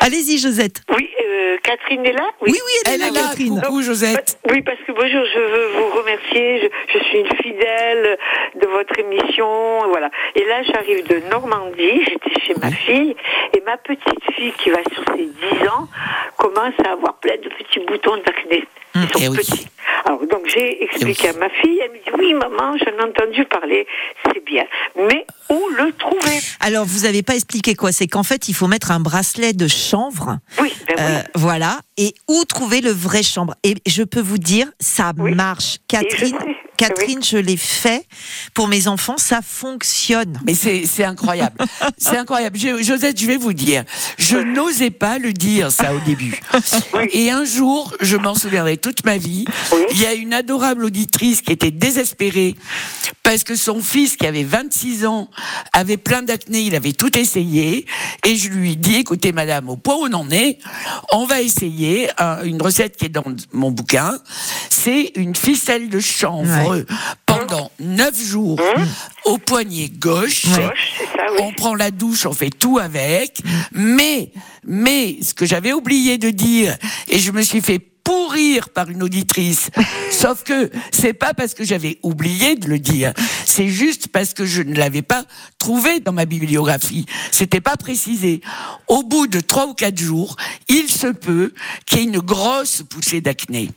Allez-y 0.01 0.39
Josette. 0.39 0.83
Euh, 0.91 1.50
Catherine 1.63 2.05
est 2.07 2.13
là 2.13 2.29
Oui, 2.41 2.53
oui, 2.53 2.73
elle, 2.87 2.95
Elle 2.95 3.03
est 3.03 3.07
est 3.09 3.11
là, 3.11 3.21
Catherine. 3.29 3.61
coucou 3.61 3.83
Josette. 3.83 4.39
Oui, 4.51 4.63
parce 4.63 4.79
que 4.87 4.93
bonjour, 4.93 5.25
je 5.35 5.39
veux 5.39 5.69
vous 5.79 5.99
remercier. 5.99 6.61
Je, 6.63 6.99
je 6.99 7.05
suis 7.05 7.19
une 7.21 7.37
fidèle 7.43 8.19
de 8.61 8.67
votre 8.67 8.99
émission. 8.99 9.49
Voilà. 9.89 10.11
Et 10.35 10.45
là, 10.45 10.63
j'arrive 10.63 11.07
de 11.09 11.21
Normandie. 11.31 12.05
J'étais 12.09 12.41
chez 12.47 12.55
ma 12.61 12.71
fille. 12.71 13.15
Et 13.57 13.61
ma 13.67 13.77
petite 13.77 14.25
fille, 14.35 14.53
qui 14.63 14.71
va 14.71 14.79
sur 14.93 15.05
ses 15.15 15.27
10 15.27 15.69
ans, 15.69 15.89
commence 16.37 16.75
à 16.87 16.93
avoir 16.93 17.15
plein 17.19 17.37
de 17.37 17.49
petits 17.49 17.81
boutons 17.87 18.17
d'acné. 18.25 18.65
Ils 18.97 19.03
sont 19.03 19.19
eh 19.23 19.29
oui. 19.29 19.37
petits. 19.37 19.67
Alors, 20.05 20.27
donc, 20.27 20.47
j'ai 20.47 20.83
expliqué 20.83 21.29
Eh 21.29 21.31
oui. 21.31 21.37
à 21.37 21.39
ma 21.39 21.51
fille. 21.51 21.81
Elle 21.85 21.91
me 21.93 21.97
dit 21.97 22.11
Oui, 22.19 22.35
maman, 22.35 22.77
j'en 22.79 22.99
ai 23.05 23.09
entendu 23.09 23.45
parler. 23.45 23.87
C'est 24.27 24.45
bien. 24.45 24.65
Mais 24.97 25.25
où 25.49 25.69
le 25.77 25.93
trouver? 25.93 26.39
Alors 26.61 26.85
vous 26.85 27.05
avez 27.07 27.23
pas 27.23 27.35
expliqué 27.35 27.75
quoi? 27.75 27.91
C'est 27.93 28.07
qu'en 28.07 28.23
fait 28.23 28.49
il 28.49 28.55
faut 28.55 28.67
mettre 28.67 28.91
un 28.91 29.01
bracelet 29.01 29.53
de 29.53 29.67
chanvre. 29.69 30.39
Oui, 30.61 30.73
ben 30.89 30.95
oui. 30.99 31.03
Euh, 31.05 31.23
voilà. 31.51 31.81
Et 31.97 32.15
où 32.29 32.45
trouver 32.45 32.81
le 32.81 32.91
vrai 32.93 33.23
chambre? 33.25 33.55
Et 33.65 33.75
je 33.87 34.05
peux 34.05 34.21
vous 34.21 34.39
dire, 34.39 34.71
ça 34.79 35.13
Oui. 35.19 35.35
marche. 35.35 35.79
Et 35.93 36.07
je 36.17 36.27
Catherine, 36.81 37.23
je 37.23 37.37
l'ai 37.37 37.57
fait 37.59 38.07
pour 38.55 38.67
mes 38.69 38.89
enfants, 38.89 39.19
ça 39.19 39.41
fonctionne. 39.43 40.41
Mais 40.47 40.55
c'est 40.55 41.05
incroyable. 41.05 41.57
c'est 41.99 42.17
incroyable. 42.17 42.59
Je- 42.59 42.83
Josette, 42.83 43.21
je 43.21 43.27
vais 43.27 43.37
vous 43.37 43.53
dire, 43.53 43.85
je 44.19 44.39
n'osais 44.39 44.91
pas 44.91 45.19
le 45.19 45.33
dire 45.35 45.71
ça 45.71 45.93
au 45.95 46.01
début. 46.01 46.41
Et 47.13 47.31
un 47.31 47.45
jour, 47.45 47.95
je 48.01 48.17
m'en 48.17 48.35
souviendrai 48.35 48.79
toute 48.79 49.05
ma 49.05 49.19
vie, 49.19 49.45
Oui. 49.73 49.79
il 49.93 50.01
y 50.01 50.07
a 50.07 50.15
une 50.15 50.33
adorable 50.33 50.85
auditrice 50.87 51.43
qui 51.43 51.53
était 51.53 51.71
désespérée 51.71 52.55
parce 53.23 53.45
que 53.45 53.55
son 53.57 53.81
fils, 53.83 54.17
qui 54.17 54.27
avait 54.27 54.43
26 54.45 55.05
ans, 55.05 55.29
avait 55.75 55.99
plein 55.99 56.23
d'acné, 56.23 56.61
il 56.63 56.75
avait 56.75 56.93
tout 56.95 57.17
essayé. 57.19 57.85
Et 58.27 58.37
je 58.37 58.49
lui 58.49 58.77
dis, 58.77 58.97
écoutez 58.97 59.33
madame, 59.33 59.69
au 59.69 59.77
point 59.77 59.97
où 59.97 60.07
on 60.11 60.13
en 60.15 60.31
est, 60.31 60.59
on 61.13 61.27
va 61.27 61.43
essayer 61.43 62.09
une 62.45 62.61
recette 62.63 62.97
qui 62.97 63.05
est 63.05 63.11
dans 63.11 63.25
mon 63.53 63.71
bouquin. 63.71 64.19
C'est 64.71 65.13
une 65.17 65.37
ficelle 65.37 65.89
de 65.91 66.01
chanvre 66.01 66.70
pendant 67.27 67.71
9 67.81 68.23
jours 68.23 68.61
au 69.25 69.39
poignet 69.39 69.89
gauche. 69.89 70.47
Gauche, 70.47 70.95
c'est 70.99 71.05
ça, 71.05 71.25
oui. 71.33 71.39
On 71.43 71.53
prend 71.53 71.75
la 71.75 71.91
douche, 71.91 72.27
on 72.27 72.33
fait 72.33 72.51
tout 72.51 72.79
avec. 72.79 73.41
Mais, 73.73 74.33
mais, 74.65 75.19
ce 75.23 75.35
que 75.35 75.47
j'avais 75.47 75.73
oublié 75.73 76.19
de 76.19 76.31
dire, 76.31 76.77
et 77.09 77.19
je 77.19 77.31
me 77.33 77.43
suis 77.43 77.61
fait 77.61 77.79
pourrir 78.11 78.71
par 78.71 78.91
une 78.91 79.03
auditrice. 79.03 79.71
Sauf 80.11 80.43
que 80.43 80.71
c'est 80.91 81.13
pas 81.13 81.33
parce 81.33 81.55
que 81.55 81.65
j'avais 81.65 81.99
oublié 82.03 82.57
de 82.57 82.69
le 82.69 82.79
dire, 82.79 83.13
c'est 83.47 83.69
juste 83.69 84.09
parce 84.09 84.35
que 84.35 84.45
je 84.47 84.63
ne 84.63 84.75
l'avais 84.75 85.03
pas 85.03 85.25
trouvé 85.59 86.01
dans 86.01 86.13
ma 86.13 86.25
bibliographie. 86.25 87.07
C'était 87.31 87.61
pas 87.61 87.77
précisé. 87.77 88.41
Au 88.89 89.03
bout 89.03 89.27
de 89.27 89.41
trois 89.41 89.67
ou 89.67 89.75
quatre 89.75 89.99
jours, 89.99 90.37
il 90.69 90.89
se 90.89 91.07
peut 91.07 91.53
qu'il 91.87 91.99
y 91.99 92.01
ait 92.03 92.05
une 92.07 92.19
grosse 92.19 92.83
poussée 92.83 93.21
d'acné. 93.21 93.71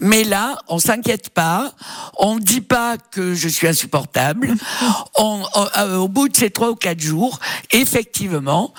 Mais 0.00 0.24
là, 0.24 0.58
on 0.68 0.78
s'inquiète 0.78 1.30
pas, 1.30 1.72
on 2.18 2.36
ne 2.36 2.40
dit 2.40 2.60
pas 2.60 2.96
que 2.98 3.34
je 3.34 3.48
suis 3.48 3.66
insupportable. 3.66 4.54
On- 5.16 5.42
on- 5.54 5.66
euh, 5.78 5.96
au 5.96 6.08
bout 6.08 6.28
de 6.28 6.36
ces 6.36 6.50
trois 6.50 6.70
ou 6.70 6.74
quatre 6.76 7.00
jours, 7.00 7.38
effectivement, 7.72 8.72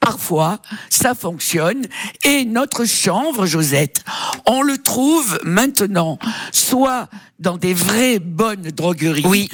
parfois, 0.00 0.58
ça 0.90 1.14
fonctionne. 1.14 1.86
Et 2.24 2.44
notre 2.44 2.84
chanvre, 2.84 3.46
Josette, 3.46 4.04
on 4.46 4.62
le 4.62 4.78
trouve 4.78 5.38
maintenant 5.44 6.18
soit 6.52 7.08
dans 7.38 7.58
des 7.58 7.74
vraies 7.74 8.18
bonnes 8.18 8.62
drogueries, 8.70 9.24
Oui. 9.26 9.50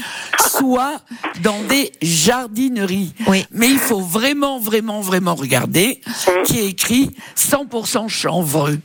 soit 0.61 1.01
dans 1.43 1.61
des 1.65 1.91
jardineries. 2.01 3.13
Oui. 3.27 3.45
Mais 3.51 3.69
il 3.69 3.79
faut 3.79 4.01
vraiment, 4.01 4.61
vraiment, 4.61 5.01
vraiment 5.01 5.35
regarder 5.35 6.01
qui 6.47 6.59
est 6.61 6.69
écrit 6.69 7.11
100% 7.35 8.07
chanvreux. 8.09 8.79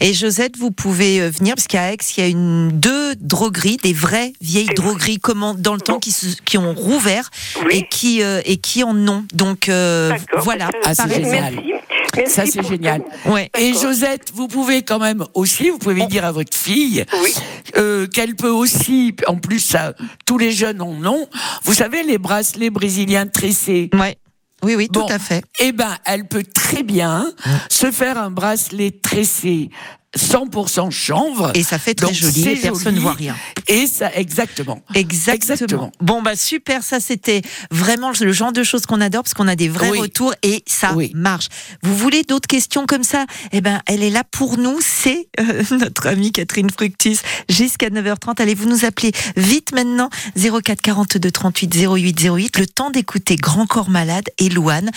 Et 0.00 0.14
Josette, 0.14 0.56
vous 0.56 0.70
pouvez 0.70 1.20
euh, 1.20 1.30
venir 1.38 1.54
parce 1.54 1.66
qu'à 1.66 1.92
Aix, 1.92 1.96
il 2.16 2.20
y 2.22 2.26
a 2.26 2.28
une 2.28 2.70
deux 2.72 3.14
drogueries, 3.16 3.76
des 3.78 3.92
vraies 3.92 4.32
vieilles 4.40 4.68
drogueries, 4.74 5.18
comment 5.18 5.54
dans 5.54 5.74
le 5.74 5.80
temps 5.80 5.98
qui, 5.98 6.12
se- 6.12 6.36
qui 6.44 6.58
ont 6.58 6.74
rouvert 6.74 7.30
Oui. 7.66 7.78
et 7.78 7.88
qui 7.88 8.22
euh, 8.22 8.40
et 8.44 8.56
qui 8.56 8.82
en 8.84 8.96
ont. 9.08 9.24
Donc 9.34 9.68
euh, 9.68 10.12
voilà. 10.38 10.70
Ah, 10.84 10.94
c'est 10.94 11.08
génial. 11.14 11.54
Merci. 11.54 11.70
Merci 12.16 12.32
Ça, 12.34 12.46
c'est 12.46 12.66
génial. 12.66 13.02
Ouais. 13.26 13.50
Et. 13.58 13.72
Josette, 13.74 14.30
vous 14.34 14.46
pouvez 14.46 14.82
quand 14.82 15.00
même 15.00 15.24
aussi, 15.34 15.70
vous 15.70 15.78
pouvez 15.78 16.06
dire 16.06 16.24
à 16.24 16.30
votre 16.32 16.56
fille 16.56 17.04
Oui. 17.22 17.34
euh, 17.76 18.06
qu'elle 18.06 18.36
peut 18.36 18.48
aussi, 18.50 19.14
en 19.26 19.36
plus, 19.36 19.58
ça, 19.58 19.94
tous 20.24 20.38
les 20.38 20.52
jeunes 20.52 20.80
en 20.80 20.94
ont. 21.04 21.26
Vous 21.64 21.74
savez, 21.74 22.02
les 22.04 22.18
bracelets 22.18 22.70
brésiliens 22.70 23.26
tressés. 23.26 23.90
Ouais. 23.94 24.16
Oui, 24.62 24.76
oui, 24.76 24.88
tout 24.88 25.04
à 25.10 25.18
fait. 25.18 25.42
Eh 25.60 25.72
ben, 25.72 25.90
elle 26.06 26.26
peut 26.26 26.44
très 26.44 26.82
bien 26.84 27.26
se 27.68 27.90
faire 27.90 28.16
un 28.16 28.30
bracelet 28.30 28.92
tressé 28.92 29.68
100% 30.18 30.90
chanvre. 30.90 31.50
Et 31.54 31.62
ça 31.62 31.78
fait 31.78 31.94
très 31.94 32.06
Donc, 32.06 32.14
joli 32.14 32.48
et 32.48 32.56
personne 32.56 32.94
ne 32.94 33.00
voit 33.00 33.12
rien. 33.14 33.36
Et 33.68 33.86
ça, 33.86 34.12
exactement. 34.14 34.82
Exactement. 34.94 35.34
Exactement. 35.34 35.92
Bon 36.00 36.22
bah 36.22 36.36
super, 36.36 36.82
ça 36.82 37.00
c'était 37.00 37.42
vraiment 37.70 38.10
le 38.18 38.32
genre 38.32 38.52
de 38.52 38.62
choses 38.62 38.86
qu'on 38.86 39.00
adore 39.00 39.22
parce 39.22 39.34
qu'on 39.34 39.48
a 39.48 39.56
des 39.56 39.68
vrais 39.68 39.90
Oui. 39.90 39.98
retours 40.00 40.34
et 40.42 40.62
ça 40.66 40.92
Oui. 40.94 41.10
marche. 41.14 41.48
Vous 41.82 41.96
voulez 41.96 42.22
d'autres 42.22 42.46
questions 42.48 42.86
comme 42.86 43.04
ça? 43.04 43.26
Eh 43.52 43.60
ben 43.60 43.80
elle 43.86 44.02
est 44.02 44.10
là 44.10 44.22
pour 44.30 44.58
nous, 44.58 44.78
c'est 44.80 45.28
euh, 45.40 45.62
notre 45.78 46.06
amie 46.06 46.32
Catherine 46.32 46.70
Fructis 46.70 47.18
jusqu'à 47.48 47.88
9h30. 47.88 48.40
Allez 48.40 48.54
vous 48.54 48.68
nous 48.68 48.84
appeler 48.84 49.12
vite 49.36 49.72
maintenant 49.72 50.10
04 50.36 50.80
42 50.82 51.30
38 51.30 51.74
08 51.86 52.20
08 52.28 52.58
le 52.58 52.66
temps 52.66 52.90
d'écouter 52.90 53.36
Grand 53.36 53.66
Corps 53.66 53.90
Malade 53.90 54.28
et 54.38 54.48
Louane. 54.48 54.90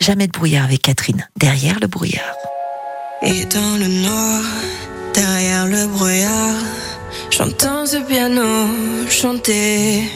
Jamais 0.00 0.26
de 0.26 0.32
brouillard 0.32 0.64
avec 0.64 0.82
Catherine. 0.82 1.26
Derrière 1.36 1.78
le 1.80 1.86
brouillard. 1.86 2.34
Et 3.22 3.44
dans 3.46 3.76
le 3.78 3.88
noir, 3.88 4.42
derrière 5.14 5.66
le 5.66 5.86
brouillard, 5.86 6.62
j'entends 7.30 7.86
ce 7.86 7.96
piano 7.96 8.68
chanter. 9.08 10.10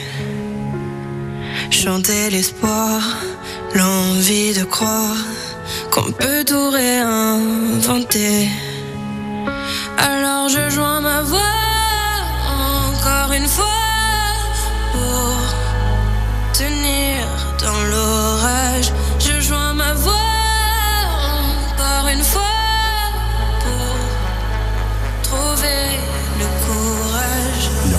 Chanter 1.71 2.29
l'espoir, 2.29 3.01
l'envie 3.73 4.53
de 4.53 4.63
croire 4.63 5.17
qu'on 5.91 6.11
peut 6.11 6.43
tout 6.45 6.69
réinventer. 6.69 8.49
Alors 9.97 10.49
je 10.49 10.69
joins 10.69 11.01
ma 11.01 11.21
voix 11.21 11.55
encore 12.89 13.33
une 13.33 13.47
fois 13.47 13.65
pour 14.93 15.37
tenir 16.53 17.25
dans 17.59 17.81
l'orage. 17.91 18.91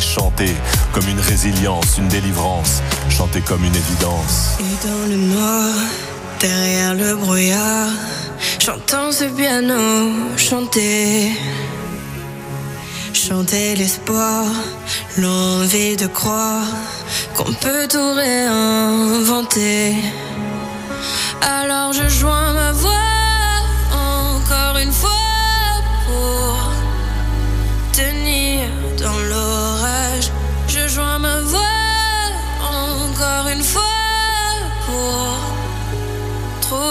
chanter 0.00 0.54
comme 0.92 1.08
une 1.08 1.20
résilience, 1.20 1.98
une 1.98 2.08
délivrance, 2.08 2.82
chanter 3.10 3.40
comme 3.40 3.64
une 3.64 3.74
évidence. 3.74 4.56
Et 4.60 4.86
dans 4.86 5.06
le 5.08 5.16
noir, 5.16 5.74
derrière 6.40 6.94
le 6.94 7.16
brouillard, 7.16 7.90
j'entends 8.58 9.12
ce 9.12 9.24
piano 9.24 10.10
chanter. 10.36 11.32
Chanter 13.12 13.76
l'espoir, 13.76 14.46
l'envie 15.18 15.96
de 15.96 16.06
croire 16.06 16.66
qu'on 17.36 17.52
peut 17.52 17.86
tout 17.88 18.12
réinventer. 18.14 19.94
Alors 21.42 21.92
je 21.92 22.08
joins 22.08 22.52
ma 22.52 22.72
voix 22.72 22.90
encore 23.92 24.78
une 24.78 24.92
fois 24.92 25.19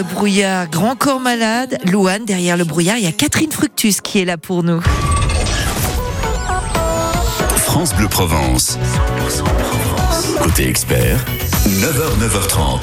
le 0.00 0.14
brouillard, 0.14 0.70
Grand 0.70 0.96
Corps 0.96 1.20
Malade, 1.20 1.78
Louane, 1.84 2.24
derrière 2.24 2.56
le 2.56 2.64
brouillard, 2.64 2.96
il 2.96 3.04
y 3.04 3.06
a 3.06 3.12
Catherine 3.12 3.52
Fructus 3.52 4.00
qui 4.00 4.20
est 4.20 4.24
là 4.24 4.38
pour 4.38 4.62
nous. 4.62 4.80
France 7.56 7.94
Bleu 7.94 8.08
Provence. 8.08 8.78
Côté 10.42 10.66
expert, 10.68 11.22
9h, 11.66 12.18
9h30. 12.18 12.80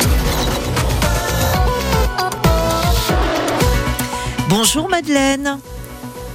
Bonjour 4.49 4.87
Madeleine. 4.87 5.57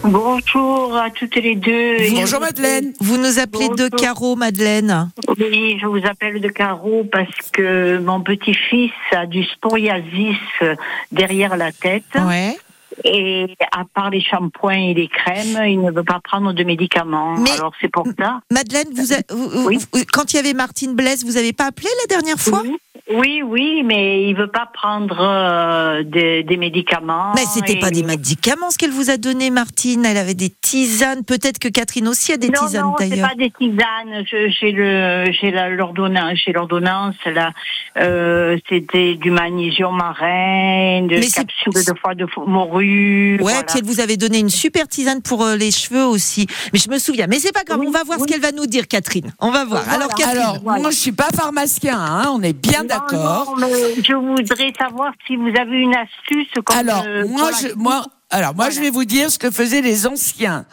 Bonjour 0.05 0.97
à 0.97 1.11
toutes 1.11 1.37
les 1.37 1.55
deux. 1.55 1.97
Bonjour 2.15 2.41
Madeleine. 2.41 2.93
Vous 3.01 3.17
nous 3.19 3.39
appelez 3.39 3.69
de. 3.69 3.89
Caro, 3.89 4.35
Madeleine. 4.37 5.11
Oui, 5.39 5.79
je 5.81 5.87
vous 5.87 6.05
appelle 6.07 6.41
de 6.41 6.49
Caro 6.49 7.05
parce 7.11 7.51
que 7.53 7.99
mon 7.99 8.21
petit-fils 8.21 8.91
a 9.13 9.27
du 9.27 9.45
psoriasis 9.63 10.37
euh, 10.63 10.75
derrière 11.13 11.57
la 11.57 11.71
tête. 11.73 12.03
Ouais. 12.17 12.57
Et 13.05 13.47
à 13.73 13.85
part 13.95 14.11
les 14.11 14.21
shampoings 14.21 14.91
et 14.91 14.95
les 14.95 15.09
crèmes, 15.09 15.65
il 15.67 15.81
ne 15.81 15.91
veut 15.91 16.05
pas 16.05 16.21
prendre 16.23 16.53
de 16.53 16.65
médicaments. 16.65 17.37
Mais- 17.39 17.53
Alors 17.53 17.73
c'est 17.81 17.89
pour 17.91 18.07
ça. 18.19 18.41
Madeleine, 18.51 18.89
vous, 18.95 19.13
a- 19.13 19.23
vous- 19.35 19.49
vous- 19.49 19.67
Oui. 19.69 19.79
vous- 19.93 20.01
quand 20.13 20.33
il 20.33 20.37
y 20.37 20.39
avait 20.41 20.53
Martine 20.53 20.95
Blaise, 20.95 21.25
vous 21.25 21.37
avez 21.37 21.53
pas 21.53 21.67
appelé 21.67 21.89
la 22.03 22.15
dernière 22.17 22.39
fois? 22.39 22.63
Oui, 22.65 22.77
oui, 23.11 23.43
oui, 23.45 23.83
mais 23.85 24.29
il 24.29 24.37
veut 24.37 24.47
pas 24.51 24.69
prendre 24.73 25.17
euh, 25.21 26.03
des, 26.05 26.45
des 26.45 26.57
médicaments. 26.57 27.33
Mais 27.35 27.45
c'était 27.53 27.79
pas 27.79 27.89
et- 27.89 27.93
des 27.93 28.03
médicaments 28.05 28.71
ce 28.71 28.79
qu'elle 28.79 28.91
vous 28.93 29.11
a 29.11 29.17
donné, 29.17 29.51
Martine. 29.51 30.05
Elle 30.05 30.17
avait 30.17 30.35
des 30.35 30.51
tisanes. 30.51 31.25
Peut-être 31.25 31.59
que 31.59 31.69
Catherine 31.69 32.07
aussi 32.09 32.33
a 32.33 32.37
des 32.37 32.49
non, 32.49 32.61
tisanes 32.67 32.83
non, 32.83 32.95
c'est 32.99 33.09
d'ailleurs. 33.09 33.29
pas 33.29 33.35
des 33.35 33.51
tisanes. 33.51 34.25
J'ai 34.61 34.73
le, 34.73 35.33
j'ai 35.33 35.51
la- 35.51 35.69
l'ordonnance, 35.71 36.39
j'ai 36.45 36.53
l'ordonnance 36.53 37.17
là. 37.27 37.53
Euh, 37.99 38.57
c'était 38.69 39.17
du 39.17 39.31
magnésium 39.31 39.95
marin, 39.97 41.03
de 41.07 41.17
Mais 41.17 41.27
capsules 41.27 41.73
de 41.75 41.99
foie 42.01 42.15
de 42.15 42.27
morue. 42.47 43.33
Ouais, 43.35 43.39
voilà. 43.43 43.63
puis 43.65 43.79
elle 43.81 43.85
vous 43.85 44.01
avait 44.01 44.17
donné 44.17 44.39
une 44.39 44.49
super 44.49 44.87
tisane 44.89 45.23
pour 45.23 45.45
euh, 45.45 45.57
les 45.57 45.71
cheveux 45.71 46.05
aussi. 46.07 46.47
Mais 46.73 46.79
je 46.79 46.89
me 46.89 46.99
souviens. 46.99 47.27
Mais 47.29 47.39
c'est 47.39 47.53
pas 47.53 47.65
grave. 47.65 47.81
Oui, 47.81 47.87
on 47.89 47.93
va 47.93 48.05
voir 48.05 48.19
oui. 48.19 48.25
ce 48.27 48.33
qu'elle 48.33 48.41
va 48.43 48.53
nous 48.53 48.67
dire, 48.67 48.87
Catherine. 48.89 49.33
On 49.41 49.51
va 49.51 49.65
voir. 49.65 49.83
Voilà. 49.83 49.97
Alors, 50.05 50.15
Catherine. 50.15 50.39
Alors, 50.39 50.59
Voilà. 50.63 50.81
moi 50.83 50.91
je 50.91 50.97
suis 50.97 51.13
pas 51.13 51.29
pharmacien, 51.35 51.99
hein, 51.99 52.31
on 52.33 52.43
est 52.43 52.53
bien 52.53 52.83
Non, 52.83 52.89
d'accord. 53.01 53.57
mais 53.59 54.03
je 54.03 54.15
voudrais 54.15 54.73
savoir 54.79 55.13
si 55.27 55.37
vous 55.37 55.49
avez 55.59 55.79
une 55.81 55.95
astuce 55.95 56.49
comme 56.65 56.77
Alors, 56.77 57.05
euh, 57.07 57.27
moi, 57.29 57.51
la- 57.51 57.57
je, 57.69 57.75
moi, 57.75 58.05
alors, 58.31 58.55
moi, 58.55 58.65
Voilà. 58.67 58.71
je 58.75 58.81
vais 58.81 58.91
vous 58.91 59.05
dire 59.05 59.31
ce 59.31 59.39
que 59.39 59.51
faisaient 59.51 59.83
les 59.83 60.07
anciens. 60.07 60.65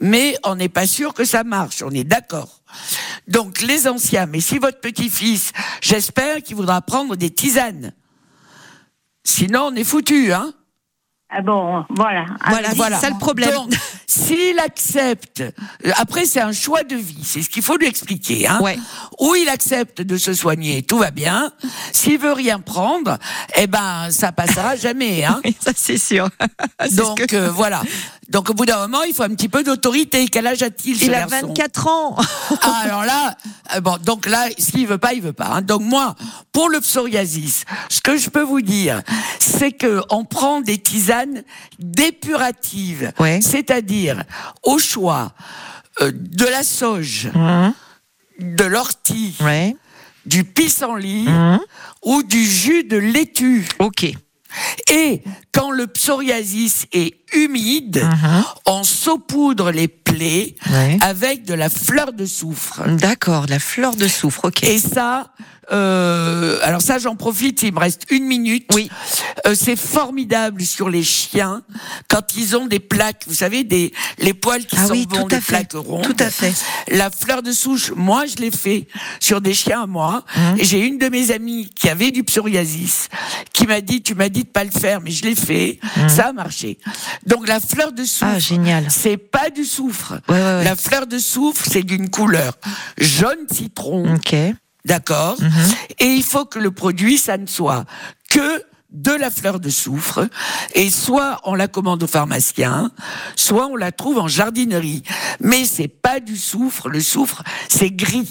Mais 0.00 0.36
on 0.44 0.54
n'est 0.56 0.68
pas 0.68 0.86
sûr 0.86 1.14
que 1.14 1.24
ça 1.24 1.44
marche, 1.44 1.82
on 1.82 1.90
est 1.90 2.04
d'accord. 2.04 2.60
Donc, 3.28 3.60
les 3.62 3.88
anciens, 3.88 4.26
mais 4.26 4.40
si 4.40 4.58
votre 4.58 4.80
petit-fils, 4.80 5.52
j'espère 5.80 6.42
qu'il 6.42 6.56
voudra 6.56 6.82
prendre 6.82 7.16
des 7.16 7.30
tisanes. 7.30 7.92
Sinon, 9.24 9.70
on 9.72 9.74
est 9.74 9.84
foutu, 9.84 10.32
hein. 10.32 10.52
Ah 11.28 11.42
bon, 11.42 11.84
voilà. 11.90 12.24
Voilà, 12.46 12.68
Allez-y. 12.68 12.76
voilà. 12.76 13.00
ça 13.00 13.10
le 13.10 13.18
problème. 13.18 13.50
Donc, 13.52 13.74
s'il 14.06 14.58
accepte, 14.60 15.42
après 15.96 16.24
c'est 16.24 16.40
un 16.40 16.52
choix 16.52 16.84
de 16.84 16.94
vie, 16.94 17.24
c'est 17.24 17.42
ce 17.42 17.50
qu'il 17.50 17.62
faut 17.62 17.76
lui 17.76 17.86
expliquer. 17.88 18.46
Hein. 18.46 18.60
Ouais. 18.62 18.78
Ou 19.18 19.34
il 19.34 19.48
accepte 19.48 20.00
de 20.02 20.16
se 20.18 20.32
soigner, 20.34 20.82
tout 20.84 20.98
va 20.98 21.10
bien. 21.10 21.50
S'il 21.92 22.18
veut 22.18 22.32
rien 22.32 22.60
prendre, 22.60 23.18
eh 23.56 23.66
ben 23.66 24.08
ça 24.10 24.30
passera 24.30 24.76
jamais. 24.86 25.24
Hein. 25.24 25.40
Ça 25.60 25.72
c'est 25.74 25.98
sûr. 25.98 26.28
Ce 26.88 26.94
Donc 26.94 27.26
que- 27.26 27.34
euh, 27.36 27.50
voilà. 27.50 27.82
Donc 28.28 28.50
au 28.50 28.54
bout 28.54 28.66
d'un 28.66 28.78
moment, 28.78 29.02
il 29.04 29.14
faut 29.14 29.22
un 29.22 29.28
petit 29.34 29.48
peu 29.48 29.62
d'autorité. 29.62 30.26
Quel 30.28 30.46
âge 30.46 30.62
a-t-il 30.62 30.96
ce 30.98 31.04
il 31.04 31.14
a 31.14 31.26
garçon? 31.26 31.48
24 31.48 31.86
ans. 31.88 32.16
Ah, 32.62 32.74
alors 32.82 33.04
là, 33.04 33.36
euh, 33.76 33.80
bon, 33.80 33.98
donc 34.02 34.26
là, 34.26 34.48
s'il 34.58 34.86
veut 34.88 34.98
pas, 34.98 35.12
il 35.12 35.22
veut 35.22 35.32
pas. 35.32 35.46
hein. 35.46 35.62
Donc 35.62 35.82
moi, 35.82 36.16
pour 36.56 36.70
le 36.70 36.80
psoriasis, 36.80 37.66
ce 37.90 38.00
que 38.00 38.16
je 38.16 38.30
peux 38.30 38.40
vous 38.42 38.62
dire, 38.62 39.02
c'est 39.38 39.72
que 39.72 40.00
on 40.08 40.24
prend 40.24 40.62
des 40.62 40.78
tisanes 40.78 41.42
dépuratives, 41.78 43.12
Ouais. 43.18 43.40
c'est-à-dire 43.42 44.22
au 44.62 44.78
choix 44.78 45.32
euh, 46.00 46.10
de 46.14 46.46
la 46.46 46.62
sauge, 46.62 47.28
Mmh. 47.34 47.72
de 48.40 48.64
l'ortie, 48.64 49.34
Ouais. 49.42 49.76
du 50.24 50.44
pissenlit 50.44 51.28
Mmh. 51.28 51.58
ou 52.06 52.22
du 52.22 52.42
jus 52.42 52.84
de 52.84 52.96
laitue. 52.96 53.68
Ok. 53.78 54.06
Et 54.90 55.22
quand 55.52 55.70
le 55.70 55.86
psoriasis 55.86 56.86
est 56.92 57.18
humide, 57.34 58.02
on 58.64 58.82
saupoudre 58.82 59.70
les 59.72 59.88
Ouais. 60.70 60.98
avec 61.00 61.44
de 61.44 61.54
la 61.54 61.68
fleur 61.70 62.12
de 62.12 62.26
soufre. 62.26 62.82
D'accord, 62.88 63.46
la 63.48 63.58
fleur 63.58 63.94
de 63.96 64.08
soufre, 64.08 64.46
ok. 64.46 64.62
Et 64.64 64.78
ça, 64.78 65.30
euh, 65.72 66.58
alors 66.62 66.80
ça 66.80 66.98
j'en 66.98 67.16
profite, 67.16 67.62
il 67.62 67.72
me 67.74 67.80
reste 67.80 68.02
une 68.10 68.24
minute. 68.24 68.68
Oui. 68.74 68.88
Euh, 69.46 69.54
c'est 69.54 69.76
formidable 69.76 70.62
sur 70.62 70.88
les 70.88 71.02
chiens 71.02 71.62
quand 72.08 72.36
ils 72.36 72.56
ont 72.56 72.66
des 72.66 72.78
plaques, 72.80 73.24
vous 73.26 73.34
savez, 73.34 73.64
des 73.64 73.92
les 74.18 74.32
poils 74.34 74.64
qui 74.64 74.76
Ah 74.78 74.86
sont 74.86 74.92
oui, 74.92 75.06
bons, 75.06 75.26
des 75.26 75.40
fait. 75.40 75.64
plaques 75.66 75.72
rondes. 75.74 76.04
Tout 76.04 76.16
à 76.22 76.30
fait. 76.30 76.52
La 76.88 77.10
fleur 77.10 77.42
de 77.42 77.52
souche, 77.52 77.92
moi 77.96 78.24
je 78.26 78.36
l'ai 78.36 78.50
fait 78.50 78.86
sur 79.20 79.40
des 79.40 79.54
chiens 79.54 79.82
à 79.82 79.86
moi. 79.86 80.24
Mmh. 80.36 80.40
Et 80.58 80.64
J'ai 80.64 80.80
une 80.80 80.98
de 80.98 81.08
mes 81.08 81.30
amies 81.32 81.68
qui 81.74 81.88
avait 81.88 82.10
du 82.12 82.22
psoriasis, 82.24 83.08
qui 83.52 83.66
m'a 83.66 83.80
dit, 83.80 84.02
tu 84.02 84.14
m'as 84.14 84.28
dit 84.28 84.44
de 84.44 84.48
pas 84.48 84.64
le 84.64 84.70
faire, 84.70 85.00
mais 85.00 85.10
je 85.10 85.24
l'ai 85.24 85.34
fait, 85.36 85.78
ça 86.08 86.26
a 86.28 86.32
marché. 86.32 86.78
Donc 87.26 87.46
la 87.48 87.60
fleur 87.60 87.92
de 87.92 88.04
soufre, 88.04 88.16
Mmh. 88.26 88.32
Ah, 88.34 88.38
génial. 88.38 88.86
c'est 88.88 89.16
pas 89.18 89.50
du 89.50 89.64
soufre. 89.64 90.05
Ouais, 90.10 90.18
ouais, 90.28 90.42
ouais. 90.42 90.64
La 90.64 90.76
fleur 90.76 91.06
de 91.06 91.18
soufre, 91.18 91.64
c'est 91.70 91.82
d'une 91.82 92.10
couleur 92.10 92.54
jaune 92.98 93.46
citron. 93.50 94.06
D'accord 94.84 95.36
Mhm. 95.40 95.50
Et 95.98 96.06
il 96.06 96.22
faut 96.22 96.44
que 96.44 96.58
le 96.60 96.70
produit, 96.70 97.18
ça 97.18 97.36
ne 97.38 97.46
soit 97.46 97.84
que 98.30 98.62
de 98.96 99.12
la 99.12 99.30
fleur 99.30 99.60
de 99.60 99.68
soufre, 99.68 100.26
et 100.74 100.90
soit 100.90 101.40
on 101.44 101.54
la 101.54 101.68
commande 101.68 102.02
au 102.02 102.06
pharmacien, 102.06 102.90
soit 103.36 103.66
on 103.66 103.76
la 103.76 103.92
trouve 103.92 104.18
en 104.18 104.26
jardinerie. 104.26 105.02
Mais 105.40 105.64
c'est 105.64 105.86
pas 105.88 106.18
du 106.18 106.36
soufre, 106.36 106.88
le 106.88 107.00
soufre, 107.00 107.42
c'est 107.68 107.90
gris. 107.90 108.30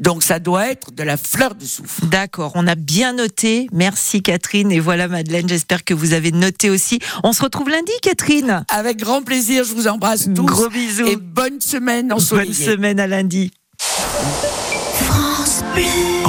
Donc 0.00 0.22
ça 0.22 0.38
doit 0.38 0.68
être 0.68 0.90
de 0.92 1.02
la 1.02 1.16
fleur 1.16 1.54
de 1.54 1.64
soufre. 1.64 2.04
D'accord, 2.06 2.52
on 2.54 2.66
a 2.66 2.74
bien 2.74 3.12
noté. 3.12 3.68
Merci 3.72 4.22
Catherine. 4.22 4.72
Et 4.72 4.80
voilà 4.80 5.08
Madeleine, 5.08 5.48
j'espère 5.48 5.84
que 5.84 5.94
vous 5.94 6.14
avez 6.14 6.32
noté 6.32 6.70
aussi. 6.70 6.98
On 7.22 7.32
se 7.32 7.42
retrouve 7.42 7.68
lundi 7.68 7.92
Catherine. 8.02 8.64
Avec 8.68 8.98
grand 8.98 9.22
plaisir, 9.22 9.64
je 9.64 9.74
vous 9.74 9.88
embrasse 9.88 10.28
tous. 10.34 10.44
Gros 10.46 10.68
bisous. 10.70 11.06
Et 11.06 11.16
bonne 11.16 11.60
semaine 11.60 12.08
Bonne 12.08 12.16
ensoleillée. 12.18 12.52
semaine 12.54 12.98
à 12.98 13.06
lundi. 13.06 13.50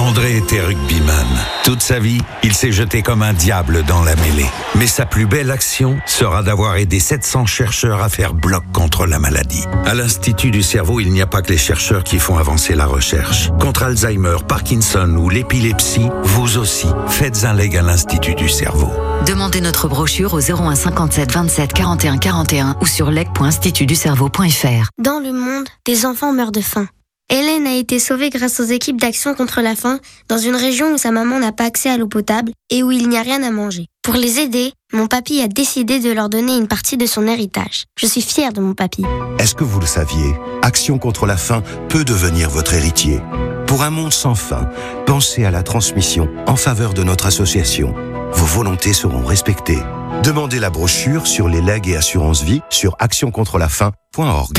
André 0.10 0.38
était 0.38 0.60
rugbyman. 0.60 1.28
Toute 1.64 1.84
sa 1.84 2.00
vie, 2.00 2.20
il 2.42 2.56
s'est 2.56 2.72
jeté 2.72 3.04
comme 3.04 3.22
un 3.22 3.34
diable 3.34 3.84
dans 3.84 4.02
la 4.02 4.16
mêlée. 4.16 4.50
Mais 4.74 4.88
sa 4.88 5.06
plus 5.06 5.28
belle 5.28 5.52
action 5.52 6.00
sera 6.08 6.42
d'avoir 6.42 6.78
aidé 6.78 7.00
700 7.00 7.46
chercheurs 7.46 8.02
à 8.02 8.10
faire 8.10 8.34
bloc 8.34 8.64
contre 8.74 9.06
la 9.06 9.20
maladie. 9.20 9.66
À 9.86 9.94
l'Institut 9.94 10.50
du 10.50 10.64
cerveau, 10.64 11.00
il 11.00 11.12
n'y 11.12 11.22
a 11.22 11.28
pas 11.28 11.44
que 11.44 11.52
les 11.52 11.60
chercheurs 11.60 12.04
qui 12.04 12.18
font 12.18 12.40
avancer 12.40 12.74
la 12.74 12.88
recherche. 12.88 13.52
Contre 13.60 13.84
Alzheimer, 13.84 14.38
Parkinson 14.48 15.16
ou 15.16 15.30
l'épilepsie, 15.30 16.10
vous 16.24 16.58
aussi, 16.58 16.88
faites 17.08 17.44
un 17.44 17.54
leg 17.54 17.78
à 17.78 17.84
l'Institut 17.84 18.34
du 18.34 18.50
cerveau. 18.50 18.92
Demandez 19.28 19.62
notre 19.62 19.88
brochure 19.88 20.34
au 20.34 20.40
01 20.40 20.74
57 20.74 21.32
27 21.32 21.72
41 21.74 22.18
41 22.18 22.78
ou 22.82 22.88
sur 22.88 23.12
lec.institutducerveau.fr. 23.12 24.90
Dans 24.98 25.20
le 25.20 25.34
monde, 25.34 25.68
des 25.86 26.08
enfants 26.08 26.34
meurent 26.34 26.52
de 26.52 26.62
faim. 26.62 26.88
Hélène 27.32 27.68
a 27.68 27.76
été 27.76 28.00
sauvée 28.00 28.32
grâce 28.32 28.60
aux 28.60 28.64
équipes 28.64 29.00
d'action 29.00 29.36
contre 29.36 29.62
la 29.62 29.76
faim 29.76 30.00
dans 30.30 30.40
une 30.40 30.56
région 30.56 30.94
où 30.94 30.98
sa 30.98 31.12
maman 31.12 31.40
n'a 31.40 31.52
pas 31.52 31.66
accès 31.66 31.90
à 31.90 31.98
l'eau 31.98 32.08
potable 32.08 32.54
et 32.72 32.82
où 32.82 32.92
il 32.92 33.08
n'y 33.08 33.18
a 33.18 33.22
rien 33.22 33.44
à 33.44 33.52
manger. 33.52 33.86
Pour 34.02 34.16
les 34.16 34.40
aider, 34.40 34.74
mon 34.94 35.06
papy 35.06 35.40
a 35.42 35.48
décidé 35.48 36.00
de 36.00 36.12
leur 36.12 36.30
donner 36.30 36.58
une 36.58 36.68
partie 36.68 36.98
de 36.98 37.06
son 37.06 37.28
héritage. 37.28 37.84
Je 38.00 38.08
suis 38.08 38.24
fière 38.24 38.52
de 38.52 38.62
mon 38.62 38.74
papy. 38.74 39.04
Est-ce 39.38 39.54
que 39.54 39.64
vous 39.64 39.80
le 39.80 39.86
saviez? 39.86 40.34
Action 40.64 40.98
contre 40.98 41.28
la 41.28 41.38
faim 41.38 41.62
peut 41.88 42.04
devenir 42.04 42.50
votre 42.50 42.74
héritier. 42.74 43.22
Pour 43.68 43.84
un 43.84 43.92
monde 43.92 44.14
sans 44.14 44.34
faim, 44.34 44.68
pensez 45.06 45.46
à 45.46 45.52
la 45.52 45.62
transmission 45.62 46.28
en 46.48 46.56
faveur 46.56 46.96
de 46.96 47.04
notre 47.04 47.28
association. 47.28 47.94
Vos 48.32 48.46
volontés 48.48 48.94
seront 48.94 49.24
respectées. 49.24 49.84
Demandez 50.24 50.58
la 50.58 50.72
brochure 50.72 51.28
sur 51.28 51.48
les 51.48 51.62
legs 51.62 51.88
et 51.88 51.96
assurances 51.96 52.42
vie 52.42 52.62
sur 52.72 52.96
actioncontrelafaim.org. 52.98 54.58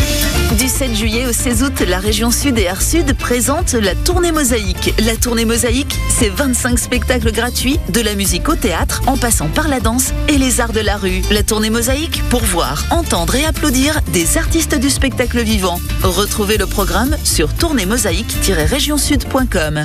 Du 0.58 0.68
7 0.68 0.96
juillet 0.96 1.28
au 1.28 1.32
16 1.32 1.62
août, 1.62 1.84
la 1.86 2.00
région 2.00 2.32
Sud 2.32 2.58
et 2.58 2.66
Art 2.66 2.82
Sud 2.82 3.16
présente 3.16 3.74
la 3.74 3.94
tournée 3.94 4.32
Mosaïque. 4.32 4.92
La 5.04 5.14
tournée 5.16 5.44
Mosaïque, 5.44 5.96
c'est 6.08 6.28
25 6.28 6.76
spectacles 6.76 7.30
gratuits, 7.30 7.78
de 7.90 8.00
la 8.00 8.16
musique 8.16 8.48
au 8.48 8.56
théâtre, 8.56 9.00
en 9.06 9.16
passant 9.16 9.48
par 9.48 9.68
la 9.68 9.78
danse 9.78 10.12
et 10.28 10.38
les 10.38 10.60
arts 10.60 10.72
de 10.72 10.80
la 10.80 10.96
rue. 10.96 11.22
La 11.30 11.44
tournée 11.44 11.70
Mosaïque 11.70 12.24
pour 12.30 12.42
voir, 12.42 12.84
entendre 12.90 13.36
et 13.36 13.44
applaudir 13.44 14.00
des 14.12 14.38
artistes 14.38 14.74
du 14.74 14.90
spectacle 14.90 15.40
vivant. 15.40 15.78
Retrouvez 16.02 16.58
le 16.58 16.66
programme 16.66 17.16
sur 17.22 17.54
tournéemosaïque-régionsud.com. 17.54 19.84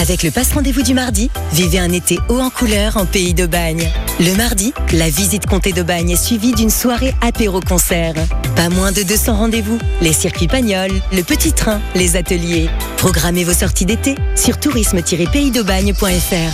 Avec 0.00 0.22
le 0.22 0.30
passe 0.30 0.52
rendez-vous 0.52 0.82
du 0.82 0.94
mardi, 0.94 1.30
vivez 1.52 1.78
un 1.78 1.92
été 1.92 2.18
haut 2.28 2.40
en 2.40 2.50
couleur 2.50 2.96
en 2.96 3.04
pays 3.04 3.34
de 3.34 3.46
Bagne. 3.46 3.90
Le 4.20 4.34
mardi, 4.36 4.72
la 4.92 5.08
visite 5.10 5.46
comté 5.46 5.72
de 5.72 5.82
Bagne 5.82 6.10
est 6.10 6.16
suivie 6.16 6.52
d'une 6.52 6.70
soirée 6.70 7.14
apéro-concert. 7.20 8.14
Pas 8.56 8.68
moins 8.68 8.90
de 8.92 9.02
200 9.02 9.36
rendez-vous, 9.36 9.78
les 10.00 10.12
circuits 10.12 10.48
Pagnols, 10.48 11.00
le 11.12 11.22
petit 11.22 11.52
train, 11.52 11.80
les 11.94 12.16
ateliers. 12.16 12.68
Programmez 12.96 13.44
vos 13.44 13.52
sorties 13.52 13.84
d'été 13.84 14.16
sur 14.34 14.58
tourisme-paysdebagne.fr. 14.58 16.52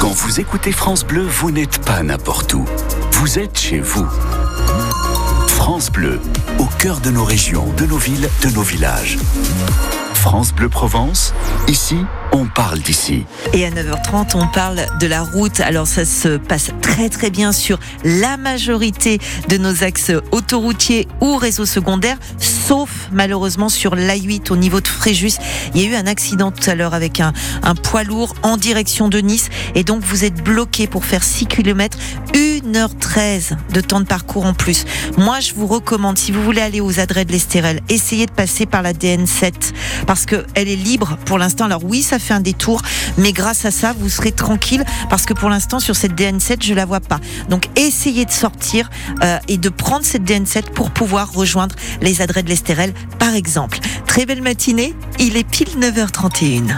Quand 0.00 0.12
vous 0.12 0.40
écoutez 0.40 0.72
France 0.72 1.04
Bleu, 1.04 1.22
vous 1.22 1.50
n'êtes 1.50 1.78
pas 1.84 2.02
n'importe 2.02 2.54
où. 2.54 2.64
Vous 3.12 3.38
êtes 3.38 3.58
chez 3.58 3.80
vous. 3.80 4.06
France 5.48 5.90
Bleu, 5.90 6.20
au 6.58 6.66
cœur 6.78 7.00
de 7.00 7.10
nos 7.10 7.24
régions, 7.24 7.66
de 7.78 7.86
nos 7.86 7.98
villes, 7.98 8.28
de 8.42 8.50
nos 8.50 8.62
villages. 8.62 9.18
France 10.24 10.54
Bleu 10.54 10.70
Provence, 10.70 11.34
ici, 11.68 11.98
on 12.34 12.46
parle 12.46 12.80
d'ici. 12.80 13.24
Et 13.52 13.64
à 13.64 13.70
9h30, 13.70 14.32
on 14.34 14.48
parle 14.48 14.80
de 15.00 15.06
la 15.06 15.22
route. 15.22 15.60
Alors 15.60 15.86
ça 15.86 16.04
se 16.04 16.36
passe 16.36 16.70
très 16.82 17.08
très 17.08 17.30
bien 17.30 17.52
sur 17.52 17.78
la 18.04 18.36
majorité 18.36 19.20
de 19.48 19.56
nos 19.56 19.84
axes 19.84 20.10
autoroutiers 20.32 21.06
ou 21.20 21.36
réseaux 21.36 21.64
secondaires, 21.64 22.18
sauf 22.38 23.08
malheureusement 23.12 23.68
sur 23.68 23.94
l'A8 23.94 24.50
au 24.50 24.56
niveau 24.56 24.80
de 24.80 24.88
Fréjus. 24.88 25.38
Il 25.74 25.82
y 25.82 25.86
a 25.86 25.90
eu 25.90 25.94
un 25.94 26.08
accident 26.08 26.50
tout 26.50 26.68
à 26.68 26.74
l'heure 26.74 26.94
avec 26.94 27.20
un, 27.20 27.32
poids 27.82 28.02
lourd 28.02 28.34
en 28.42 28.56
direction 28.56 29.08
de 29.08 29.18
Nice 29.18 29.48
et 29.76 29.84
donc 29.84 30.02
vous 30.02 30.24
êtes 30.24 30.42
bloqué 30.42 30.88
pour 30.88 31.04
faire 31.04 31.22
6 31.22 31.46
km, 31.46 31.96
1h13 32.32 33.56
de 33.72 33.80
temps 33.80 34.00
de 34.00 34.06
parcours 34.06 34.46
en 34.46 34.54
plus. 34.54 34.86
Moi 35.16 35.38
je 35.38 35.54
vous 35.54 35.68
recommande, 35.68 36.18
si 36.18 36.32
vous 36.32 36.42
voulez 36.42 36.62
aller 36.62 36.80
aux 36.80 36.98
adrets 36.98 37.24
de 37.24 37.32
l'Estérel, 37.32 37.80
essayez 37.88 38.26
de 38.26 38.32
passer 38.32 38.66
par 38.66 38.82
la 38.82 38.92
DN7 38.92 39.52
parce 40.06 40.26
qu'elle 40.26 40.44
est 40.56 40.76
libre 40.76 41.16
pour 41.26 41.38
l'instant. 41.38 41.66
Alors 41.66 41.84
oui, 41.84 42.02
ça 42.02 42.18
fait 42.18 42.23
un 42.32 42.40
détour, 42.40 42.82
mais 43.18 43.32
grâce 43.32 43.64
à 43.64 43.70
ça, 43.70 43.94
vous 43.98 44.08
serez 44.08 44.32
tranquille 44.32 44.84
parce 45.10 45.26
que 45.26 45.34
pour 45.34 45.50
l'instant, 45.50 45.80
sur 45.80 45.96
cette 45.96 46.14
DN7, 46.14 46.64
je 46.64 46.74
la 46.74 46.84
vois 46.84 47.00
pas. 47.00 47.20
Donc 47.48 47.68
essayez 47.76 48.24
de 48.24 48.30
sortir 48.30 48.90
euh, 49.22 49.38
et 49.48 49.58
de 49.58 49.68
prendre 49.68 50.04
cette 50.04 50.24
DN7 50.24 50.70
pour 50.72 50.90
pouvoir 50.90 51.32
rejoindre 51.32 51.74
les 52.00 52.22
adrets 52.22 52.42
de 52.42 52.48
l'Estérel, 52.48 52.92
par 53.18 53.34
exemple. 53.34 53.78
Très 54.06 54.26
belle 54.26 54.42
matinée, 54.42 54.94
il 55.18 55.36
est 55.36 55.48
pile 55.48 55.68
9h31. 55.78 56.76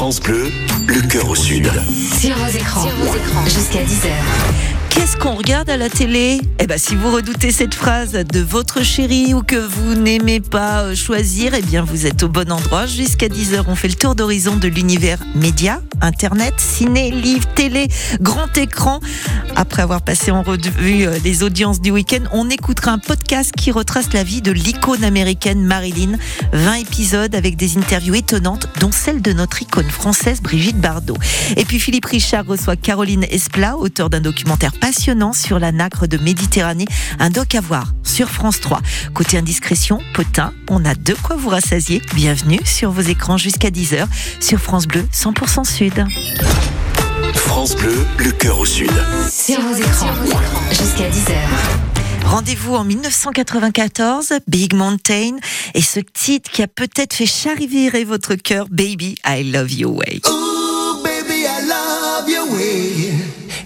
France 0.00 0.20
Bleu, 0.20 0.50
le 0.90 1.02
cœur 1.02 1.28
au 1.28 1.36
sud. 1.36 1.70
Sur 2.18 2.36
vos 2.36 2.48
écrans, 2.48 2.84
jusqu'à 3.44 3.82
10h. 3.82 4.79
Qu'est-ce 4.90 5.16
qu'on 5.16 5.34
regarde 5.34 5.70
à 5.70 5.76
la 5.76 5.88
télé? 5.88 6.40
Eh 6.58 6.66
ben, 6.66 6.76
si 6.76 6.96
vous 6.96 7.10
redoutez 7.12 7.52
cette 7.52 7.74
phrase 7.74 8.12
de 8.12 8.40
votre 8.40 8.82
chéri 8.82 9.32
ou 9.34 9.42
que 9.42 9.56
vous 9.56 9.94
n'aimez 9.94 10.40
pas 10.40 10.82
euh, 10.82 10.94
choisir, 10.96 11.54
eh 11.54 11.62
bien, 11.62 11.82
vous 11.82 12.06
êtes 12.06 12.24
au 12.24 12.28
bon 12.28 12.50
endroit. 12.50 12.86
Jusqu'à 12.86 13.28
10h, 13.28 13.64
on 13.68 13.76
fait 13.76 13.88
le 13.88 13.94
tour 13.94 14.14
d'horizon 14.14 14.56
de 14.56 14.68
l'univers 14.68 15.18
média, 15.34 15.80
internet, 16.00 16.54
ciné, 16.58 17.10
livre, 17.10 17.46
télé, 17.54 17.88
grand 18.20 18.56
écran. 18.58 19.00
Après 19.56 19.82
avoir 19.82 20.02
passé 20.02 20.32
en 20.32 20.42
revue 20.42 21.06
euh, 21.06 21.18
les 21.24 21.42
audiences 21.44 21.80
du 21.80 21.92
week-end, 21.92 22.24
on 22.32 22.50
écoutera 22.50 22.90
un 22.90 22.98
podcast 22.98 23.52
qui 23.56 23.70
retrace 23.70 24.12
la 24.12 24.24
vie 24.24 24.42
de 24.42 24.52
l'icône 24.52 25.04
américaine 25.04 25.62
Marilyn. 25.62 26.18
20 26.52 26.74
épisodes 26.74 27.34
avec 27.34 27.56
des 27.56 27.78
interviews 27.78 28.16
étonnantes, 28.16 28.68
dont 28.80 28.92
celle 28.92 29.22
de 29.22 29.32
notre 29.32 29.62
icône 29.62 29.88
française 29.88 30.42
Brigitte 30.42 30.80
Bardot. 30.80 31.16
Et 31.56 31.64
puis 31.64 31.78
Philippe 31.78 32.06
Richard 32.06 32.46
reçoit 32.46 32.76
Caroline 32.76 33.24
Esplat, 33.30 33.76
auteur 33.76 34.10
d'un 34.10 34.20
documentaire 34.20 34.72
passionnant 34.80 35.32
sur 35.32 35.58
la 35.58 35.72
nacre 35.72 36.06
de 36.06 36.18
Méditerranée, 36.18 36.86
un 37.18 37.30
doc 37.30 37.54
à 37.54 37.60
voir 37.60 37.92
sur 38.02 38.28
France 38.28 38.60
3. 38.60 38.80
Côté 39.14 39.38
indiscrétion, 39.38 40.00
potin, 40.14 40.52
on 40.68 40.84
a 40.84 40.94
de 40.94 41.14
quoi 41.14 41.36
vous 41.36 41.50
rassasier. 41.50 42.02
Bienvenue 42.14 42.60
sur 42.64 42.90
vos 42.90 43.02
écrans 43.02 43.36
jusqu'à 43.36 43.70
10h 43.70 44.06
sur 44.40 44.58
France 44.58 44.86
Bleu 44.86 45.06
100% 45.12 45.64
Sud. 45.64 46.04
France 47.34 47.76
Bleu, 47.76 48.06
le 48.18 48.30
cœur 48.32 48.58
au 48.58 48.64
sud. 48.64 48.90
Sur 49.30 49.60
vos 49.60 49.74
écrans, 49.74 50.14
jusqu'à 50.70 51.08
10h. 51.08 51.34
Rendez-vous 52.26 52.74
en 52.74 52.84
1994, 52.84 54.34
Big 54.46 54.72
Mountain, 54.74 55.36
et 55.74 55.82
ce 55.82 56.00
titre 56.00 56.50
qui 56.50 56.62
a 56.62 56.68
peut-être 56.68 57.14
fait 57.14 57.26
charrivirer 57.26 58.04
votre 58.04 58.34
cœur, 58.36 58.66
Baby, 58.70 59.16
I 59.26 59.50
Love 59.50 59.72
You 59.72 59.90
Way. 59.90 60.20
Ooh, 60.28 61.02
baby, 61.02 61.42
I 61.42 61.66
love 61.66 62.28
your 62.28 62.52
way. 62.52 63.09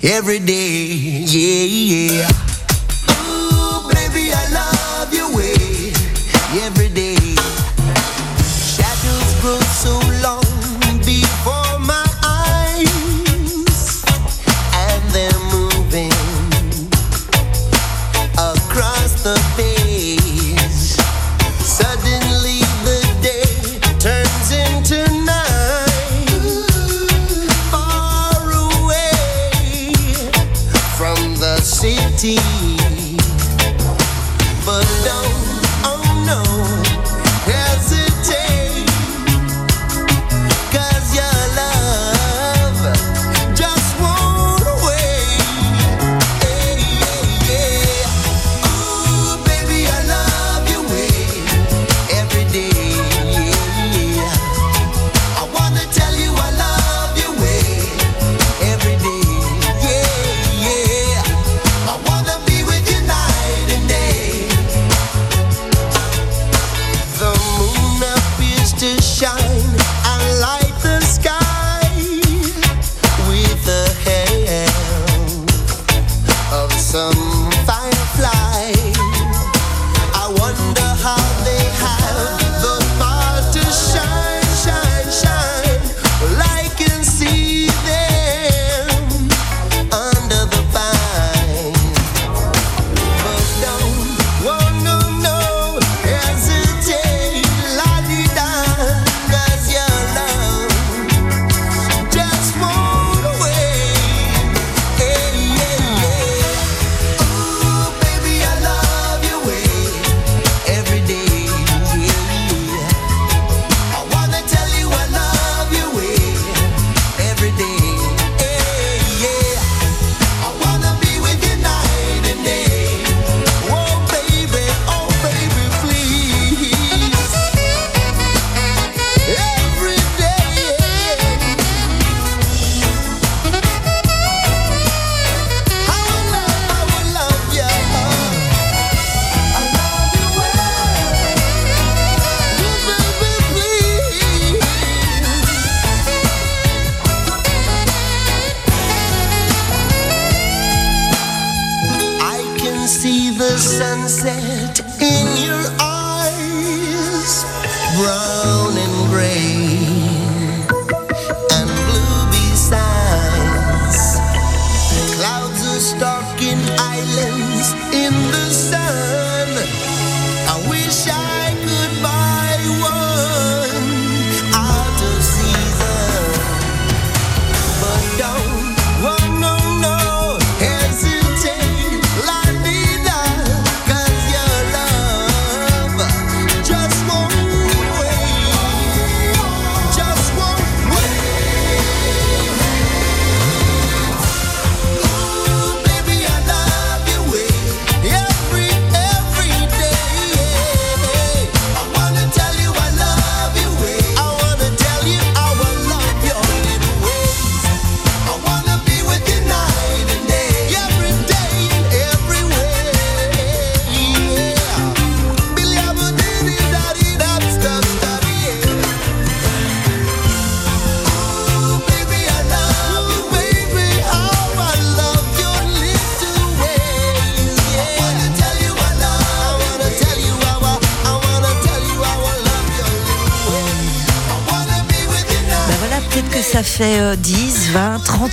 every 0.05 0.39
day. 0.39 0.87
Yeah, 1.25 1.65
yeah. 1.65 2.54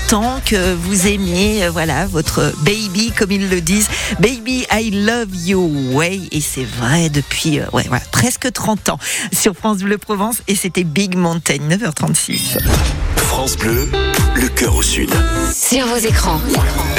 content 0.10 0.40
que 0.46 0.74
vous 0.74 1.08
aimiez 1.08 1.66
euh, 1.66 1.72
voilà 1.72 2.06
votre 2.06 2.54
baby 2.64 3.12
comme 3.12 3.32
ils 3.32 3.50
le 3.50 3.62
disent. 3.62 3.88
Baby 4.20 4.66
I 4.72 4.92
love 4.92 5.30
you. 5.34 5.92
Way 5.94 6.22
et 6.32 6.42
c'est 6.42 6.64
vrai 6.64 7.10
depuis 7.10 7.60
euh, 7.60 7.66
presque 8.12 8.52
30 8.52 8.90
ans 8.90 9.00
sur 9.32 9.54
France 9.54 9.80
Bleu 9.80 9.98
Provence. 9.98 10.42
Et 10.48 10.56
c'était 10.56 10.84
Big 10.84 11.16
Mountain 11.16 11.58
9h36 11.70 12.58
France 13.16 13.58
Bleu 13.58 13.90
le 14.36 14.48
cœur 14.50 14.76
au 14.76 14.82
sud. 14.82 15.10
Sur 15.54 15.88
vos 15.88 15.98
écrans. 15.98 16.40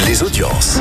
Les 0.06 0.22
audiences. 0.22 0.78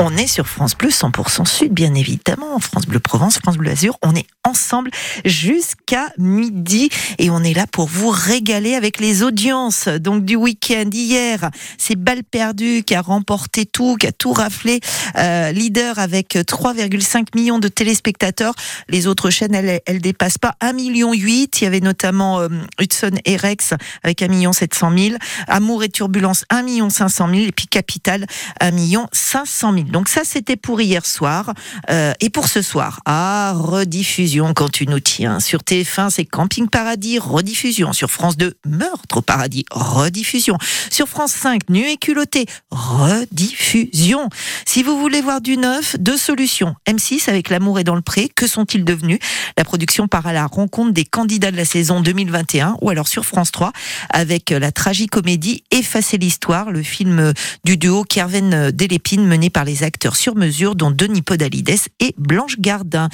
On 0.00 0.16
est 0.16 0.26
sur 0.26 0.48
France 0.48 0.76
Bleu 0.76 0.88
100% 0.88 1.46
Sud, 1.46 1.72
bien 1.72 1.94
évidemment. 1.94 2.58
France 2.58 2.86
Bleu 2.86 2.98
Provence, 2.98 3.38
France 3.38 3.56
Bleu 3.56 3.70
Azur. 3.70 3.96
On 4.02 4.12
est 4.16 4.26
ensemble 4.42 4.90
jusqu'à 5.24 6.08
midi 6.18 6.90
et 7.18 7.30
on 7.30 7.44
est 7.44 7.54
là 7.54 7.66
pour 7.68 7.86
vous 7.86 8.10
régaler 8.10 8.74
avec 8.74 8.98
les 8.98 9.22
audiences. 9.22 9.86
Donc 9.86 10.24
du 10.24 10.34
week-end 10.34 10.90
hier, 10.92 11.48
c'est 11.78 11.94
Balle 11.94 12.24
perdue 12.24 12.82
qui 12.82 12.96
a 12.96 13.02
remporté 13.02 13.66
tout, 13.66 13.96
qui 13.96 14.08
a 14.08 14.12
tout 14.12 14.32
raflé. 14.32 14.80
Euh, 15.16 15.52
leader 15.52 16.00
avec 16.00 16.34
3,5 16.34 17.28
millions 17.36 17.60
de 17.60 17.68
téléspectateurs. 17.68 18.54
Les 18.88 19.06
autres 19.06 19.30
chaînes, 19.30 19.54
elles, 19.54 19.80
elles 19.86 20.00
dépassent 20.00 20.38
pas 20.38 20.56
1,8 20.60 20.74
million. 20.74 21.14
Il 21.14 21.48
y 21.62 21.66
avait 21.66 21.80
notamment 21.80 22.40
euh, 22.40 22.48
Hudson 22.80 23.12
et 23.24 23.36
Rex 23.36 23.74
avec 24.02 24.22
1 24.22 24.28
million 24.28 24.52
700 24.52 24.92
000. 24.96 25.16
Amour 25.46 25.84
et 25.84 25.88
Turbulence, 25.88 26.44
1 26.50 26.62
million 26.62 26.90
500 26.90 27.28
000. 27.28 27.40
Et 27.42 27.52
puis 27.52 27.68
Capital, 27.68 28.26
1 28.60 28.72
million 28.72 29.06
500 29.12 29.72
000. 29.72 29.83
Donc 29.90 30.08
ça, 30.08 30.22
c'était 30.24 30.56
pour 30.56 30.80
hier 30.80 31.04
soir. 31.06 31.52
Euh, 31.90 32.12
et 32.20 32.30
pour 32.30 32.48
ce 32.48 32.62
soir, 32.62 33.00
ah, 33.04 33.52
rediffusion 33.56 34.54
quand 34.54 34.70
tu 34.70 34.86
nous 34.86 35.00
tiens. 35.00 35.40
Sur 35.40 35.60
TF1, 35.60 36.10
c'est 36.10 36.24
Camping 36.24 36.68
Paradis, 36.68 37.18
rediffusion. 37.18 37.92
Sur 37.92 38.10
France 38.10 38.36
2, 38.36 38.54
Meurtre 38.66 39.18
au 39.18 39.22
Paradis, 39.22 39.64
rediffusion. 39.70 40.56
Sur 40.90 41.08
France 41.08 41.32
5, 41.32 41.68
Nu 41.68 41.88
et 41.88 41.96
culotté, 41.96 42.46
rediffusion. 42.70 44.28
Si 44.64 44.82
vous 44.82 44.98
voulez 44.98 45.20
voir 45.20 45.40
du 45.40 45.56
neuf, 45.56 45.96
deux 45.98 46.16
solutions. 46.16 46.74
M6 46.86 47.28
avec 47.28 47.50
L'amour 47.50 47.78
est 47.78 47.84
dans 47.84 47.94
le 47.94 48.02
pré, 48.02 48.30
que 48.34 48.46
sont-ils 48.46 48.84
devenus? 48.84 49.18
La 49.56 49.64
production 49.64 50.08
part 50.08 50.26
à 50.26 50.32
la 50.32 50.46
rencontre 50.46 50.92
des 50.92 51.04
candidats 51.04 51.50
de 51.50 51.56
la 51.56 51.64
saison 51.64 52.00
2021. 52.00 52.76
Ou 52.80 52.90
alors 52.90 53.08
sur 53.08 53.24
France 53.24 53.52
3, 53.52 53.72
avec 54.10 54.50
la 54.50 54.72
tragicomédie 54.72 55.64
Effacer 55.70 56.18
l'histoire, 56.18 56.70
le 56.70 56.82
film 56.82 57.32
du 57.64 57.76
duo 57.76 58.04
Kerven 58.04 58.70
Delépine 58.70 59.26
mené 59.26 59.50
par 59.50 59.64
les 59.64 59.73
acteurs 59.82 60.16
sur 60.16 60.36
mesure, 60.36 60.74
dont 60.74 60.90
Denis 60.90 61.22
Podalides 61.22 61.64
et 62.00 62.14
Blanche 62.18 62.56
Gardin. 62.58 63.08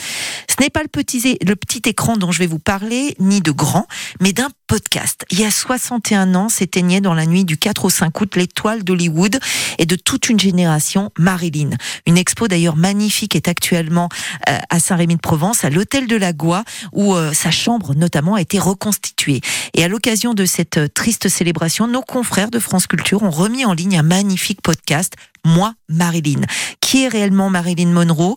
Ce 0.49 0.63
n'est 0.63 0.71
pas 0.71 0.83
le 0.83 0.89
petit, 0.89 1.83
écran 1.87 2.17
dont 2.17 2.33
je 2.33 2.39
vais 2.39 2.47
vous 2.47 2.59
parler, 2.59 3.15
ni 3.19 3.41
de 3.41 3.51
grand, 3.51 3.87
mais 4.21 4.33
d'un 4.33 4.51
podcast. 4.67 5.25
Il 5.31 5.41
y 5.41 5.45
a 5.45 5.51
61 5.51 6.35
ans, 6.35 6.49
s'éteignait 6.49 7.01
dans 7.01 7.15
la 7.15 7.27
nuit 7.27 7.45
du 7.45 7.57
4 7.57 7.87
au 7.87 7.91
5 7.91 8.21
août 8.21 8.37
l'étoile 8.37 8.85
d'Hollywood 8.85 9.39
et 9.79 9.87
de 9.87 9.97
toute 9.97 10.29
une 10.29 10.39
génération, 10.39 11.11
Marilyn. 11.19 11.71
Une 12.07 12.19
expo 12.19 12.49
d'ailleurs 12.49 12.77
magnifique 12.77 13.35
est 13.35 13.49
actuellement 13.49 14.09
euh, 14.49 14.59
à 14.69 14.79
Saint-Rémy-de-Provence, 14.79 15.65
à 15.65 15.71
l'hôtel 15.71 16.07
de 16.07 16.17
la 16.17 16.33
Goie, 16.33 16.65
où 16.93 17.15
euh, 17.15 17.33
sa 17.33 17.51
chambre 17.51 17.95
notamment 17.95 18.35
a 18.35 18.41
été 18.41 18.59
reconstituée. 18.59 19.41
Et 19.75 19.85
à 19.85 19.89
l'occasion 19.89 20.35
de 20.35 20.45
cette 20.45 20.77
euh, 20.77 20.89
triste 20.89 21.29
célébration, 21.29 21.87
nos 21.87 22.03
confrères 22.03 22.51
de 22.51 22.59
France 22.59 22.87
Culture 22.87 23.23
ont 23.23 23.31
remis 23.31 23.65
en 23.65 23.73
ligne 23.73 23.99
un 23.99 24.03
magnifique 24.03 24.63
podcast, 24.63 25.15
Moi, 25.45 25.75
Marilyn. 25.89 26.43
Qui 26.81 27.05
est 27.05 27.09
réellement 27.09 27.51
Marilyn 27.51 27.89
Monroe? 27.89 28.37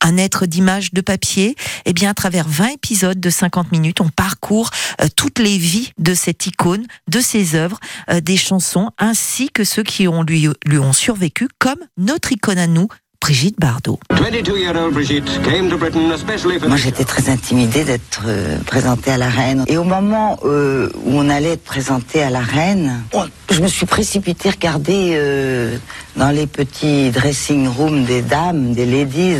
Un 0.00 0.16
être 0.16 0.46
d'image 0.46 0.92
de 0.92 1.00
papier, 1.00 1.56
eh 1.84 1.92
bien 1.92 2.10
à 2.10 2.14
travers 2.14 2.46
20 2.46 2.74
épisodes 2.74 3.18
de 3.18 3.30
50 3.30 3.72
minutes, 3.72 4.00
on 4.00 4.08
parcourt 4.08 4.70
euh, 5.00 5.08
toutes 5.16 5.40
les 5.40 5.58
vies 5.58 5.90
de 5.98 6.14
cette 6.14 6.46
icône, 6.46 6.86
de 7.08 7.20
ses 7.20 7.56
œuvres, 7.56 7.80
euh, 8.08 8.20
des 8.20 8.36
chansons, 8.36 8.90
ainsi 8.98 9.50
que 9.50 9.64
ceux 9.64 9.82
qui 9.82 10.06
lui 10.06 10.78
ont 10.78 10.92
survécu, 10.92 11.48
comme 11.58 11.78
notre 11.96 12.30
icône 12.30 12.58
à 12.58 12.68
nous, 12.68 12.86
Brigitte 13.20 13.58
Bardot. 13.58 13.98
Moi, 16.68 16.76
j'étais 16.78 17.04
très 17.04 17.28
intimidée 17.28 17.84
d'être 17.84 18.22
euh, 18.26 18.58
présentée 18.60 19.10
à 19.10 19.18
la 19.18 19.28
reine. 19.28 19.64
Et 19.66 19.76
au 19.76 19.84
moment 19.84 20.38
euh, 20.44 20.88
où 21.04 21.12
on 21.18 21.28
allait 21.28 21.52
être 21.54 21.64
présentée 21.64 22.22
à 22.22 22.30
la 22.30 22.40
reine, 22.40 23.02
on- 23.12 23.26
je 23.50 23.60
me 23.60 23.68
suis 23.68 23.84
précipitée 23.86 24.48
regarder 24.50 25.12
euh, 25.14 25.76
dans 26.16 26.30
les 26.30 26.46
petits 26.46 27.10
dressing 27.10 27.68
rooms 27.68 28.04
des 28.04 28.22
dames, 28.22 28.72
des 28.72 28.86
ladies. 28.86 29.36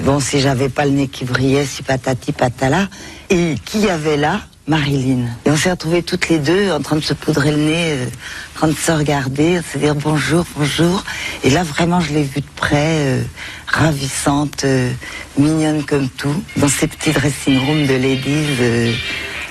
Bon, 0.00 0.20
si 0.20 0.40
j'avais 0.40 0.70
pas 0.70 0.86
le 0.86 0.92
nez 0.92 1.08
qui 1.08 1.24
brillait, 1.26 1.66
si 1.66 1.82
patati 1.82 2.32
patala. 2.32 2.88
Et 3.28 3.56
qui 3.64 3.80
y 3.80 3.90
avait 3.90 4.16
là? 4.16 4.40
Marilyn. 4.68 5.26
Et 5.44 5.50
on 5.50 5.56
s'est 5.56 5.70
retrouvés 5.70 6.02
toutes 6.02 6.28
les 6.28 6.38
deux 6.38 6.70
en 6.70 6.80
train 6.80 6.96
de 6.96 7.00
se 7.00 7.14
poudrer 7.14 7.50
le 7.50 7.56
nez, 7.56 7.92
euh, 7.92 8.06
en 8.54 8.58
train 8.58 8.68
de 8.68 8.74
se 8.74 8.92
regarder, 8.92 9.56
de 9.58 9.62
se 9.62 9.78
dire 9.78 9.94
bonjour, 9.94 10.44
bonjour. 10.56 11.02
Et 11.42 11.50
là, 11.50 11.64
vraiment, 11.64 12.00
je 12.00 12.12
l'ai 12.12 12.22
vue 12.22 12.40
de 12.40 12.46
près, 12.56 12.98
euh, 12.98 13.22
ravissante, 13.66 14.64
euh, 14.64 14.92
mignonne 15.36 15.84
comme 15.84 16.08
tout, 16.08 16.42
dans 16.56 16.68
ces 16.68 16.86
petits 16.86 17.10
dressing 17.10 17.58
rooms 17.66 17.86
de 17.86 17.94
ladies 17.94 18.96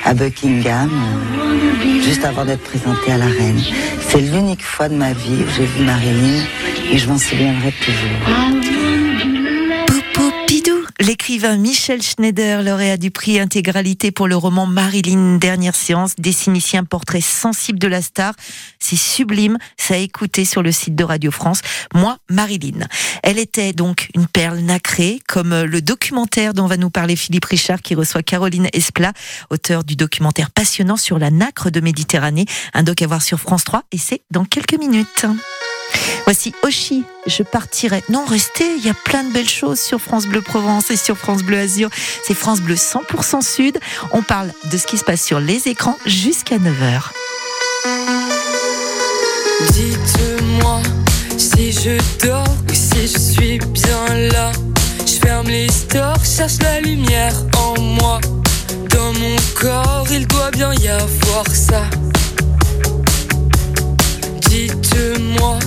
à 0.04 0.13
Buckingham, 0.13 0.89
juste 2.04 2.24
avant 2.24 2.45
d'être 2.45 2.63
présentée 2.63 3.12
à 3.12 3.17
la 3.17 3.28
reine. 3.28 3.62
C'est 4.08 4.21
l'unique 4.21 4.63
fois 4.63 4.89
de 4.89 4.95
ma 4.95 5.13
vie 5.13 5.43
où 5.45 5.52
j'ai 5.56 5.65
vu 5.65 5.84
Marilyn 5.84 6.43
et 6.91 6.97
je 6.97 7.08
m'en 7.08 7.17
souviendrai 7.17 7.74
toujours. 7.74 9.11
L'écrivain 11.01 11.57
Michel 11.57 12.03
Schneider, 12.03 12.61
lauréat 12.61 12.97
du 12.97 13.09
prix 13.09 13.39
intégralité 13.39 14.11
pour 14.11 14.27
le 14.27 14.35
roman 14.35 14.67
Marilyn, 14.67 15.37
dernière 15.37 15.73
séance, 15.73 16.13
dessine 16.19 16.55
ici 16.55 16.77
un 16.77 16.83
portrait 16.83 17.21
sensible 17.21 17.79
de 17.79 17.87
la 17.87 18.03
star. 18.03 18.35
C'est 18.77 18.95
sublime, 18.95 19.57
ça 19.77 19.95
a 19.95 19.97
écouté 19.97 20.45
sur 20.45 20.61
le 20.61 20.71
site 20.71 20.95
de 20.95 21.03
Radio 21.03 21.31
France. 21.31 21.61
Moi, 21.95 22.19
Marilyn. 22.29 22.87
Elle 23.23 23.39
était 23.39 23.73
donc 23.73 24.09
une 24.13 24.27
perle 24.27 24.59
nacrée, 24.59 25.21
comme 25.27 25.53
euh, 25.53 25.65
le 25.65 25.81
documentaire 25.81 26.53
dont 26.53 26.67
va 26.67 26.77
nous 26.77 26.91
parler 26.91 27.15
Philippe 27.15 27.45
Richard, 27.45 27.81
qui 27.81 27.95
reçoit 27.95 28.21
Caroline 28.21 28.67
Esplat, 28.71 29.13
auteur 29.49 29.83
du 29.83 29.95
documentaire 29.95 30.51
passionnant 30.51 30.97
sur 30.97 31.17
la 31.17 31.31
nacre 31.31 31.71
de 31.71 31.79
Méditerranée, 31.79 32.45
un 32.75 32.83
doc 32.83 33.01
à 33.01 33.07
voir 33.07 33.23
sur 33.23 33.39
France 33.39 33.63
3, 33.63 33.85
et 33.91 33.97
c'est 33.97 34.21
dans 34.29 34.45
quelques 34.45 34.77
minutes. 34.77 35.25
Voici 36.25 36.54
Oshi, 36.63 37.04
je 37.27 37.43
partirai. 37.43 38.04
Non, 38.10 38.25
restez, 38.25 38.75
il 38.77 38.86
y 38.86 38.89
a 38.89 38.93
plein 38.93 39.23
de 39.23 39.32
belles 39.32 39.49
choses 39.49 39.80
sur 39.80 39.99
France 39.99 40.27
Bleu 40.27 40.41
Provence 40.41 40.91
et 40.91 40.97
sur 40.97 41.17
France 41.17 41.43
Bleu 41.43 41.60
Azur. 41.60 41.89
C'est 42.25 42.34
France 42.34 42.62
Bleu 42.62 42.75
100% 42.75 43.41
Sud. 43.41 43.80
On 44.12 44.21
parle 44.21 44.51
de 44.71 44.77
ce 44.77 44.88
qui 44.88 44.97
se 44.97 45.04
passe 45.04 45.23
sur 45.23 45.39
les 45.39 45.67
écrans 45.67 45.97
jusqu'à 46.06 46.58
9h. 46.58 47.12
Dites-moi 49.73 50.82
si 51.38 51.71
je 51.71 51.97
dors 52.25 52.43
ou 52.69 52.73
si 52.73 53.08
je 53.08 53.19
suis 53.19 53.60
bien 53.60 54.30
là. 54.32 54.51
Je 55.06 55.13
ferme 55.13 55.47
les 55.47 55.69
stores, 55.69 56.23
cherche 56.23 56.58
la 56.62 56.82
lumière 56.82 57.34
en 57.58 57.80
moi. 57.82 58.19
Dans 58.89 59.13
mon 59.13 59.36
corps, 59.56 60.08
il 60.12 60.27
doit 60.27 60.51
bien 60.51 60.73
y 60.73 60.88
avoir 60.88 61.47
ça. 61.47 61.84
Dites-moi 64.51 65.59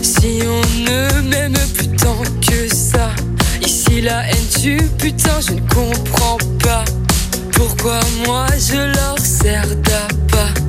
si 0.00 0.42
on 0.46 0.60
ne 0.84 1.22
m'aime 1.22 1.58
plus 1.74 1.88
tant 1.96 2.22
que 2.40 2.72
ça. 2.72 3.10
Ici 3.60 4.00
la 4.00 4.28
haine 4.28 4.48
tue, 4.62 4.88
putain, 4.96 5.40
je 5.40 5.54
ne 5.54 5.60
comprends 5.62 6.38
pas. 6.62 6.84
Pourquoi 7.52 7.98
moi 8.24 8.46
je 8.56 8.76
leur 8.94 9.18
sers 9.18 9.66
d'appât. 9.66 10.67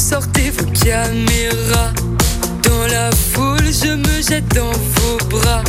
Sortez 0.00 0.50
vos 0.50 0.64
caméras. 0.84 1.92
Dans 2.62 2.86
la 2.88 3.10
foule, 3.12 3.66
je 3.66 3.94
me 3.94 4.22
jette 4.22 4.48
dans 4.54 4.72
vos 4.72 5.18
bras. 5.28 5.62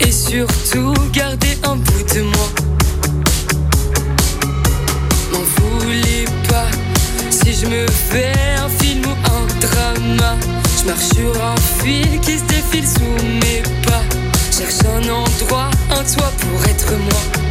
Et 0.00 0.10
surtout, 0.10 0.94
gardez 1.12 1.58
un 1.64 1.76
bout 1.76 2.14
de 2.14 2.22
moi. 2.22 2.48
M'en 5.32 5.44
voulez 5.60 6.24
pas 6.48 6.68
si 7.30 7.52
je 7.52 7.66
me 7.66 7.86
fais 7.86 8.32
un 8.58 8.68
film 8.70 9.02
ou 9.04 9.14
un 9.36 9.46
drama. 9.60 10.36
Je 10.78 10.84
marche 10.86 11.08
sur 11.14 11.32
un 11.44 11.56
fil 11.82 12.20
qui 12.20 12.38
se 12.38 12.44
défile 12.44 12.86
sous 12.86 13.24
mes 13.42 13.62
pas. 13.86 14.02
Cherche 14.50 14.80
un 14.96 15.02
endroit, 15.10 15.70
un 15.90 16.04
toit 16.04 16.32
pour 16.38 16.64
être 16.64 16.92
moi. 16.92 17.47